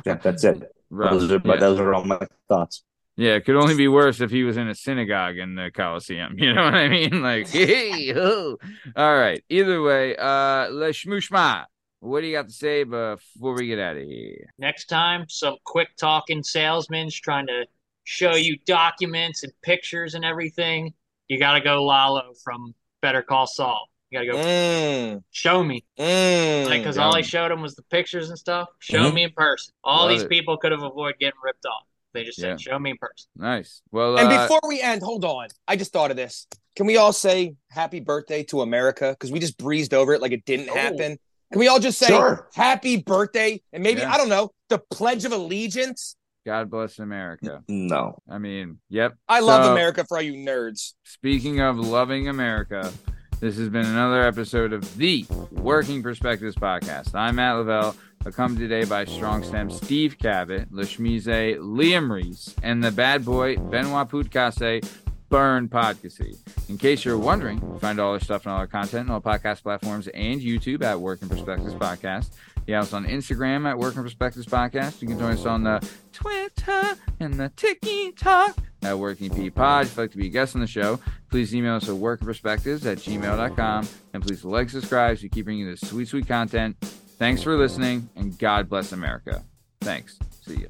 [0.06, 0.72] Yeah, that's it.
[0.90, 1.12] Rough.
[1.12, 1.56] Those are, yeah.
[1.58, 2.84] those are all my thoughts.
[3.18, 6.36] Yeah, it could only be worse if he was in a synagogue in the Colosseum.
[6.38, 7.22] You know what I mean?
[7.22, 8.58] Like, hey, oh.
[8.96, 9.44] all right.
[9.50, 11.66] Either way, uh, le shmushma.
[12.00, 14.46] What do you got to say before we get out of here?
[14.60, 17.66] Next time, some quick talking salesman's trying to
[18.04, 20.94] show you documents and pictures and everything.
[21.28, 23.90] You got to go Lalo from Better Call Saul.
[24.12, 25.84] You got to go Mm, show me.
[26.00, 26.66] mm.
[26.66, 28.70] Like, because all I showed him was the pictures and stuff.
[28.80, 29.14] Show Mhm.
[29.16, 29.74] me in person.
[29.84, 30.30] All Love these it.
[30.30, 31.84] people could have avoided getting ripped off.
[32.18, 32.72] They just said, Yeah.
[32.74, 33.28] show me in person.
[33.36, 33.82] Nice.
[33.92, 35.48] Well, And uh, before we end, hold on.
[35.68, 36.48] I just thought of this.
[36.76, 39.12] Can we all say happy birthday to America?
[39.12, 40.76] Because we just breezed over it like it didn't Oh.
[40.76, 41.18] happen.
[41.52, 42.48] Can we all just say Sure.
[42.54, 43.62] happy birthday?
[43.74, 44.12] And maybe, Yeah.
[44.14, 46.16] I don't know, the Pledge of Allegiance?
[46.46, 47.64] God bless America.
[47.68, 48.20] No.
[48.30, 49.16] I mean, yep.
[49.28, 50.94] I love So- America for all you nerds.
[51.04, 52.92] Speaking of loving America,
[53.40, 57.14] this has been another episode of the Working Perspectives podcast.
[57.16, 57.96] I'm Matt Lavelle,
[58.28, 64.10] accompanied today by Strong Stem Steve Cabot, Lashmize Liam Reese, and the bad boy Benoit
[64.10, 64.86] Putkase
[65.30, 66.38] Bern Podcasy.
[66.70, 69.64] In case you're wondering, find all our stuff and all our content on all podcast
[69.64, 72.32] platforms and YouTube at Working Perspectives Podcast.
[72.66, 75.02] Yeah, us on Instagram at Working Perspectives Podcast.
[75.02, 79.86] You can join us on the Twitter and the TikTok at Working P Pod.
[79.86, 81.00] If you'd like to be a guest on the show,
[81.30, 83.88] please email us at workingperspectives at gmail.com.
[84.14, 86.76] And please like, subscribe so we keep bringing this sweet, sweet content.
[87.18, 89.44] Thanks for listening, and God bless America.
[89.82, 90.20] Thanks.
[90.46, 90.70] See you.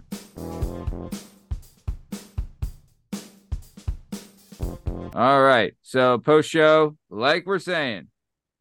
[5.14, 5.74] All right.
[5.82, 8.08] So, post show, like we're saying,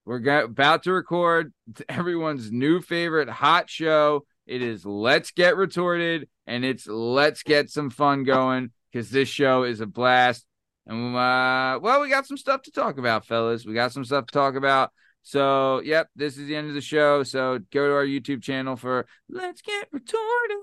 [0.04, 1.52] we're go- about to record
[1.88, 4.24] everyone's new favorite hot show.
[4.46, 9.62] It is Let's Get Retorted, and it's Let's Get Some Fun Going because this show
[9.62, 10.44] is a blast.
[10.86, 13.64] And uh, well, we got some stuff to talk about, fellas.
[13.64, 14.90] We got some stuff to talk about.
[15.26, 17.24] So, yep, this is the end of the show.
[17.24, 20.58] So, go to our YouTube channel for Let's Get Retorted.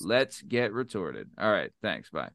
[0.00, 1.28] Let's Get Retorted.
[1.36, 1.70] All right.
[1.82, 2.08] Thanks.
[2.08, 2.30] Bye.